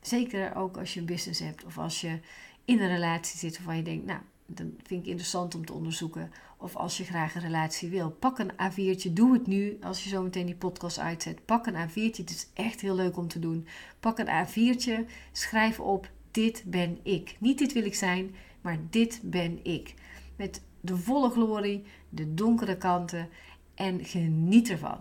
Zeker 0.00 0.54
ook 0.54 0.76
als 0.76 0.94
je 0.94 1.00
een 1.00 1.06
business 1.06 1.40
hebt 1.40 1.64
of 1.64 1.78
als 1.78 2.00
je 2.00 2.20
in 2.64 2.80
een 2.80 2.88
relatie 2.88 3.38
zit 3.38 3.56
waarvan 3.56 3.76
je 3.76 3.82
denkt, 3.82 4.06
nou, 4.06 4.20
dat 4.46 4.66
vind 4.82 5.02
ik 5.02 5.06
interessant 5.06 5.54
om 5.54 5.64
te 5.64 5.72
onderzoeken. 5.72 6.32
Of 6.56 6.76
als 6.76 6.96
je 6.96 7.04
graag 7.04 7.34
een 7.34 7.40
relatie 7.40 7.88
wil. 7.88 8.10
Pak 8.10 8.38
een 8.38 8.52
A4'tje. 8.52 9.12
Doe 9.12 9.32
het 9.32 9.46
nu 9.46 9.78
als 9.80 10.04
je 10.04 10.08
zo 10.08 10.22
meteen 10.22 10.46
die 10.46 10.54
podcast 10.54 10.98
uitzet. 10.98 11.44
Pak 11.44 11.66
een 11.66 11.88
A4'tje. 11.88 12.16
Het 12.16 12.30
is 12.30 12.46
echt 12.54 12.80
heel 12.80 12.94
leuk 12.94 13.16
om 13.16 13.28
te 13.28 13.38
doen. 13.38 13.66
Pak 14.00 14.18
een 14.18 14.46
A4'tje. 14.46 15.10
Schrijf 15.32 15.80
op: 15.80 16.10
Dit 16.30 16.62
ben 16.66 16.98
ik. 17.02 17.36
Niet 17.38 17.58
dit 17.58 17.72
wil 17.72 17.84
ik 17.84 17.94
zijn, 17.94 18.34
maar 18.60 18.78
dit 18.90 19.20
ben 19.22 19.64
ik. 19.64 19.94
Met 20.36 20.60
de 20.82 20.96
volle 20.96 21.30
glorie, 21.30 21.84
de 22.08 22.34
donkere 22.34 22.76
kanten. 22.76 23.28
En 23.74 24.04
geniet 24.04 24.70
ervan. 24.70 24.98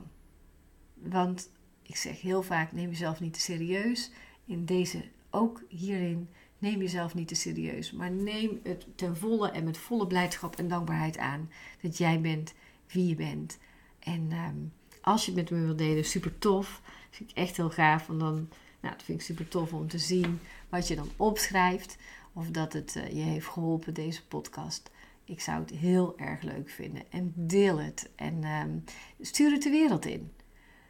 Want 0.94 1.52
ik 1.82 1.96
zeg 1.96 2.22
heel 2.22 2.44
vaak: 2.44 2.72
neem 2.72 2.90
jezelf 2.90 3.20
niet 3.20 3.34
te 3.34 3.40
serieus. 3.40 4.12
In 4.46 4.66
deze 4.66 5.04
ook 5.30 5.64
hierin 5.68 6.28
Neem 6.62 6.80
jezelf 6.80 7.14
niet 7.14 7.28
te 7.28 7.36
serieus, 7.36 7.92
maar 7.92 8.12
neem 8.12 8.60
het 8.64 8.86
ten 8.96 9.18
volle 9.18 9.52
en 9.52 9.64
met 9.64 9.78
volle 9.78 10.08
blijdschap 10.08 10.56
en 10.56 10.68
dankbaarheid 10.68 11.18
aan 11.18 11.50
dat 11.82 11.98
jij 11.98 12.22
bent 12.22 12.54
wie 12.92 13.08
je 13.08 13.16
bent. 13.16 13.58
En 14.00 14.28
ehm, 14.32 14.56
als 15.02 15.26
je 15.26 15.32
het 15.32 15.40
met 15.40 15.60
me 15.60 15.66
wilt 15.66 15.78
delen, 15.78 16.06
super 16.06 16.38
tof. 16.38 16.82
Dat 16.84 17.18
vind 17.18 17.30
ik 17.30 17.38
echt 17.38 17.58
heel 17.58 17.70
gaaf. 17.70 18.08
Want 18.08 18.20
dan, 18.20 18.34
nou, 18.82 18.96
dat 18.96 19.04
vind 19.04 19.20
ik 19.20 19.26
super 19.26 19.48
tof 19.48 19.74
om 19.74 19.88
te 19.88 19.98
zien 19.98 20.40
wat 20.70 20.88
je 20.88 20.96
dan 20.96 21.10
opschrijft. 21.16 21.98
Of 22.34 22.50
dat 22.50 22.74
het 22.74 22.96
uh, 22.96 23.08
je 23.08 23.22
heeft 23.22 23.48
geholpen, 23.48 23.94
deze 23.94 24.26
podcast. 24.26 24.92
Ik 25.26 25.42
zou 25.42 25.60
het 25.60 25.70
heel 25.70 26.18
erg 26.18 26.42
leuk 26.42 26.70
vinden. 26.70 27.04
En 27.10 27.34
deel 27.36 27.80
het. 27.80 28.10
En 28.16 28.44
ehm, 28.44 28.78
stuur 29.20 29.52
het 29.52 29.64
de 29.64 29.70
wereld 29.70 30.06
in. 30.06 30.32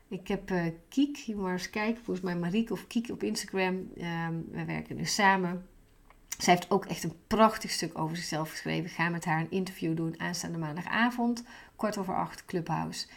Ik 0.07 0.27
heb 0.27 0.51
uh, 0.51 0.63
Kiek, 0.89 1.15
je 1.15 1.35
maar 1.35 1.51
eens 1.51 1.69
kijken, 1.69 2.03
volgens 2.03 2.25
mij 2.25 2.35
Marieke 2.35 2.73
of 2.73 2.87
Kiek 2.87 3.09
op 3.09 3.23
Instagram. 3.23 3.75
Um, 3.97 4.47
we 4.51 4.65
werken 4.65 4.95
nu 4.95 5.05
samen. 5.05 5.65
Zij 6.37 6.53
heeft 6.53 6.71
ook 6.71 6.85
echt 6.85 7.03
een 7.03 7.15
prachtig 7.27 7.71
stuk 7.71 7.97
over 7.97 8.15
zichzelf 8.15 8.49
geschreven. 8.49 8.85
Ik 8.85 8.91
ga 8.91 9.09
met 9.09 9.25
haar 9.25 9.39
een 9.39 9.51
interview 9.51 9.95
doen 9.95 10.19
aanstaande 10.19 10.57
maandagavond, 10.57 11.43
kwart 11.75 11.97
over 11.97 12.15
acht, 12.15 12.45
Clubhouse. 12.45 13.07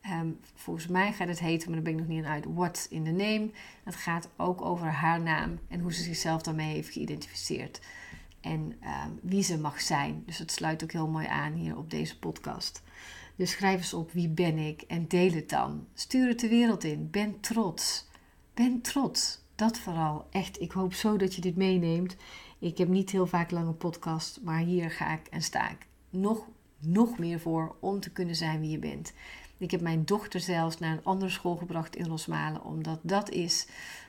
Ehm, 0.00 0.28
volgens 0.54 0.86
mij 0.86 1.12
gaat 1.12 1.28
het 1.28 1.38
heten, 1.38 1.70
maar 1.70 1.82
daar 1.82 1.92
ben 1.92 1.92
ik 1.92 2.08
nog 2.08 2.16
niet 2.16 2.24
aan 2.24 2.32
uit, 2.32 2.44
What's 2.48 2.88
in 2.88 3.04
the 3.04 3.10
Name. 3.10 3.50
Het 3.84 3.96
gaat 3.96 4.28
ook 4.36 4.60
over 4.60 4.86
haar 4.86 5.20
naam 5.20 5.58
en 5.68 5.80
hoe 5.80 5.92
ze 5.92 6.02
zichzelf 6.02 6.42
daarmee 6.42 6.74
heeft 6.74 6.92
geïdentificeerd. 6.92 7.80
En 8.44 8.76
ehm, 8.80 9.10
wie 9.22 9.42
ze 9.42 9.58
mag 9.58 9.80
zijn. 9.80 10.22
Dus 10.26 10.38
dat 10.38 10.50
sluit 10.50 10.82
ook 10.82 10.92
heel 10.92 11.08
mooi 11.08 11.26
aan 11.26 11.52
hier 11.52 11.76
op 11.76 11.90
deze 11.90 12.18
podcast. 12.18 12.82
Dus 13.36 13.50
schrijf 13.50 13.78
eens 13.78 13.94
op 13.94 14.12
wie 14.12 14.28
ben 14.28 14.58
ik 14.58 14.82
en 14.82 15.08
deel 15.08 15.32
het 15.32 15.48
dan. 15.48 15.86
Stuur 15.94 16.28
het 16.28 16.40
de 16.40 16.48
wereld 16.48 16.84
in. 16.84 17.10
Ben 17.10 17.40
trots. 17.40 18.08
Ben 18.54 18.80
trots. 18.80 19.42
Dat 19.54 19.78
vooral. 19.78 20.26
Echt, 20.30 20.60
ik 20.60 20.72
hoop 20.72 20.94
zo 20.94 21.16
dat 21.16 21.34
je 21.34 21.40
dit 21.40 21.56
meeneemt. 21.56 22.16
Ik 22.58 22.78
heb 22.78 22.88
niet 22.88 23.10
heel 23.10 23.26
vaak 23.26 23.50
lange 23.50 23.72
podcast, 23.72 24.40
maar 24.42 24.58
hier 24.58 24.90
ga 24.90 25.12
ik 25.12 25.26
en 25.26 25.42
sta 25.42 25.70
ik 25.70 25.86
nog, 26.10 26.48
nog 26.78 27.18
meer 27.18 27.40
voor 27.40 27.76
om 27.80 28.00
te 28.00 28.10
kunnen 28.10 28.36
zijn 28.36 28.60
wie 28.60 28.70
je 28.70 28.78
bent. 28.78 29.12
Ik 29.58 29.70
heb 29.70 29.80
mijn 29.80 30.04
dochter 30.04 30.40
zelfs 30.40 30.78
naar 30.78 30.92
een 30.92 31.04
andere 31.04 31.30
school 31.30 31.56
gebracht 31.56 31.96
in 31.96 32.06
Rosmalen, 32.06 32.64
omdat 32.64 32.98
dat 33.02 33.30
is 33.30 33.66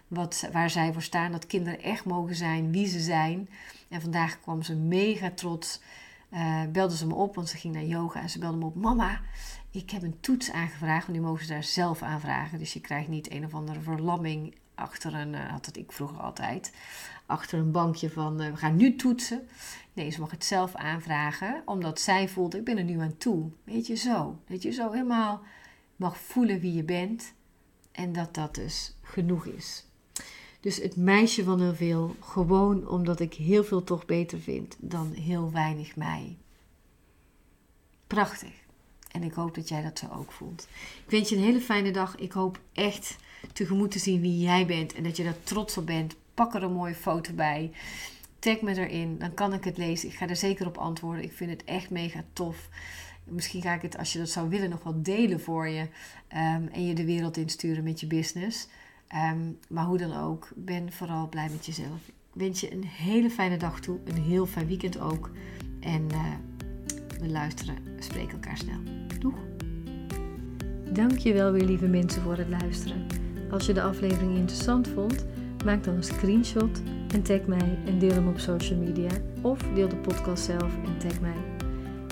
wat, 0.07 0.49
waar 0.51 0.69
zij 0.69 0.93
voor 0.93 1.01
staan. 1.01 1.31
Dat 1.31 1.47
kinderen 1.47 1.81
echt 1.81 2.05
mogen 2.05 2.35
zijn 2.35 2.71
wie 2.71 2.87
ze 2.87 2.99
zijn. 2.99 3.49
En 3.89 4.01
vandaag 4.01 4.39
kwam 4.41 4.61
ze 4.61 4.75
mega 4.75 5.31
trots 5.31 5.81
uh, 6.29 6.61
belde 6.71 6.95
ze 6.95 7.07
me 7.07 7.13
op, 7.13 7.35
want 7.35 7.49
ze 7.49 7.57
ging 7.57 7.73
naar 7.73 7.83
yoga. 7.83 8.21
En 8.21 8.29
ze 8.29 8.39
belde 8.39 8.57
me 8.57 8.65
op: 8.65 8.75
Mama, 8.75 9.21
ik 9.71 9.89
heb 9.89 10.03
een 10.03 10.19
toets 10.19 10.51
aangevraagd. 10.51 11.05
Want 11.05 11.17
die 11.17 11.27
mogen 11.27 11.45
ze 11.45 11.51
daar 11.51 11.63
zelf 11.63 12.01
aanvragen. 12.01 12.59
Dus 12.59 12.73
je 12.73 12.81
krijgt 12.81 13.07
niet 13.07 13.31
een 13.31 13.45
of 13.45 13.53
andere 13.53 13.81
verlamming 13.81 14.55
achter 14.75 15.13
een, 15.13 15.33
uh, 15.33 15.49
had 15.49 15.65
dat 15.65 15.77
ik 15.77 15.91
vroeger 15.91 16.17
altijd, 16.17 16.71
achter 17.25 17.59
een 17.59 17.71
bankje 17.71 18.09
van 18.09 18.41
uh, 18.41 18.49
we 18.49 18.57
gaan 18.57 18.75
nu 18.75 18.95
toetsen. 18.95 19.47
Nee, 19.93 20.09
ze 20.09 20.19
mag 20.19 20.31
het 20.31 20.45
zelf 20.45 20.75
aanvragen, 20.75 21.61
omdat 21.65 21.99
zij 21.99 22.29
voelt, 22.29 22.55
ik 22.55 22.63
ben 22.63 22.77
er 22.77 22.83
nu 22.83 22.99
aan 22.99 23.17
toe. 23.17 23.49
Weet 23.63 23.87
je 23.87 23.95
zo, 23.95 24.39
dat 24.47 24.61
je 24.61 24.71
zo 24.71 24.91
helemaal 24.91 25.41
mag 25.95 26.17
voelen 26.17 26.59
wie 26.59 26.73
je 26.73 26.83
bent 26.83 27.33
en 27.91 28.13
dat 28.13 28.33
dat 28.33 28.55
dus 28.55 28.95
genoeg 29.01 29.45
is. 29.45 29.85
Dus 30.59 30.77
het 30.77 30.95
meisje 30.95 31.43
van 31.43 31.61
heel 31.61 31.75
veel, 31.75 32.15
gewoon 32.19 32.87
omdat 32.87 33.19
ik 33.19 33.33
heel 33.33 33.63
veel 33.63 33.83
toch 33.83 34.05
beter 34.05 34.39
vind 34.39 34.75
dan 34.79 35.11
heel 35.11 35.51
weinig 35.51 35.95
mij. 35.95 36.37
Prachtig. 38.07 38.53
En 39.11 39.23
ik 39.23 39.33
hoop 39.33 39.55
dat 39.55 39.69
jij 39.69 39.81
dat 39.81 39.99
zo 39.99 40.07
ook 40.15 40.31
voelt. 40.31 40.67
Ik 41.05 41.09
wens 41.09 41.29
je 41.29 41.35
een 41.35 41.41
hele 41.41 41.61
fijne 41.61 41.91
dag. 41.91 42.15
Ik 42.15 42.31
hoop 42.31 42.59
echt 42.73 43.15
tegemoet 43.53 43.91
te 43.91 43.99
zien 43.99 44.21
wie 44.21 44.39
jij 44.39 44.65
bent 44.65 44.93
en 44.93 45.03
dat 45.03 45.17
je 45.17 45.23
daar 45.23 45.43
trots 45.43 45.77
op 45.77 45.85
bent. 45.85 46.15
Pak 46.35 46.53
er 46.53 46.63
een 46.63 46.73
mooie 46.73 46.95
foto 46.95 47.33
bij. 47.33 47.71
Tag 48.39 48.61
me 48.61 48.77
erin, 48.77 49.17
dan 49.19 49.33
kan 49.33 49.53
ik 49.53 49.63
het 49.63 49.77
lezen. 49.77 50.09
Ik 50.09 50.15
ga 50.15 50.27
er 50.27 50.35
zeker 50.35 50.67
op 50.67 50.77
antwoorden. 50.77 51.23
Ik 51.23 51.31
vind 51.31 51.49
het 51.49 51.63
echt 51.63 51.89
mega 51.89 52.23
tof. 52.33 52.69
Misschien 53.23 53.61
ga 53.61 53.73
ik 53.73 53.81
het, 53.81 53.97
als 53.97 54.13
je 54.13 54.19
dat 54.19 54.29
zou 54.29 54.49
willen, 54.49 54.69
nog 54.69 54.83
wel 54.83 55.01
delen 55.01 55.39
voor 55.39 55.67
je. 55.67 55.81
Um, 55.81 56.67
en 56.71 56.85
je 56.85 56.93
de 56.93 57.05
wereld 57.05 57.37
insturen 57.37 57.83
met 57.83 57.99
je 57.99 58.07
business. 58.07 58.67
Ehm, 59.07 59.51
maar 59.69 59.85
hoe 59.85 59.97
dan 59.97 60.17
ook, 60.17 60.49
ben 60.55 60.91
vooral 60.91 61.29
blij 61.29 61.49
met 61.49 61.65
jezelf. 61.65 62.07
Ik 62.07 62.13
wens 62.33 62.59
je 62.59 62.71
een 62.71 62.83
hele 62.83 63.29
fijne 63.29 63.57
dag 63.57 63.79
toe, 63.79 63.99
een 64.05 64.21
heel 64.21 64.45
fijn 64.45 64.67
weekend 64.67 64.99
ook. 64.99 65.31
En 65.79 66.07
uh, 66.11 66.33
we 67.19 67.29
luisteren, 67.29 67.75
spreken 67.99 68.31
elkaar 68.31 68.57
snel. 68.57 68.79
Doeg! 69.19 69.35
Dankjewel 70.91 71.51
weer 71.51 71.65
lieve 71.65 71.87
mensen 71.87 72.21
voor 72.21 72.37
het 72.37 72.49
luisteren. 72.49 73.05
Als 73.51 73.65
je 73.65 73.73
de 73.73 73.81
aflevering 73.81 74.37
interessant 74.37 74.87
vond, 74.87 75.25
maak 75.65 75.83
dan 75.83 75.95
een 75.95 76.03
screenshot 76.03 76.81
en 77.13 77.21
tag 77.21 77.45
mij 77.45 77.77
en 77.85 77.99
deel 77.99 78.11
hem 78.11 78.27
op 78.27 78.39
social 78.39 78.79
media. 78.79 79.09
Of 79.41 79.59
deel 79.73 79.89
de 79.89 79.95
podcast 79.95 80.43
zelf 80.43 80.73
en 80.85 80.97
tag 80.97 81.19
mij. 81.21 81.37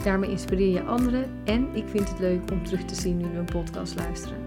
Daarmee 0.03 0.29
inspireer 0.29 0.73
je 0.73 0.83
anderen 0.83 1.25
en 1.43 1.67
ik 1.73 1.87
vind 1.87 2.09
het 2.09 2.19
leuk 2.19 2.51
om 2.51 2.63
terug 2.63 2.85
te 2.85 2.95
zien 2.95 3.17
nu 3.17 3.25
we 3.31 3.37
een 3.37 3.45
podcast 3.45 3.95
luisteren. 3.95 4.37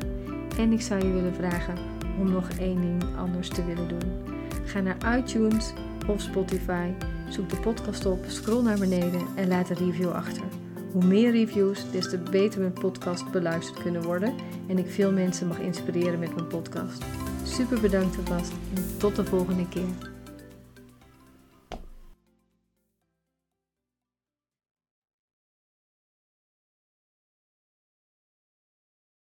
En 0.59 0.73
ik 0.73 0.81
zou 0.81 1.07
je 1.07 1.13
willen 1.13 1.35
vragen 1.35 1.75
om 2.19 2.31
nog 2.31 2.49
één 2.59 2.81
ding 2.81 3.03
anders 3.17 3.49
te 3.49 3.65
willen 3.65 3.89
doen. 3.89 4.35
Ga 4.65 4.81
naar 4.81 5.19
iTunes 5.19 5.73
of 6.07 6.21
Spotify, 6.21 6.91
zoek 7.29 7.51
de 7.51 7.57
podcast 7.57 8.07
op, 8.07 8.25
scroll 8.27 8.63
naar 8.63 8.79
beneden 8.79 9.21
en 9.35 9.49
laat 9.49 9.71
een 9.71 9.77
review 9.77 10.11
achter. 10.11 10.45
Hoe 10.93 11.05
meer 11.05 11.31
reviews, 11.31 11.91
des 11.91 12.09
te 12.11 12.19
beter 12.19 12.61
mijn 12.61 12.73
podcast 12.73 13.31
beluisterd 13.31 13.83
kunnen 13.83 14.03
worden 14.03 14.35
en 14.67 14.79
ik 14.79 14.91
veel 14.91 15.13
mensen 15.13 15.47
mag 15.47 15.59
inspireren 15.59 16.19
met 16.19 16.35
mijn 16.35 16.47
podcast. 16.47 17.05
Super 17.47 17.81
bedankt 17.81 18.17
alvast 18.17 18.53
en 18.75 18.99
tot 18.99 19.17
de 19.17 19.25
volgende 19.25 19.69
keer. 19.69 20.16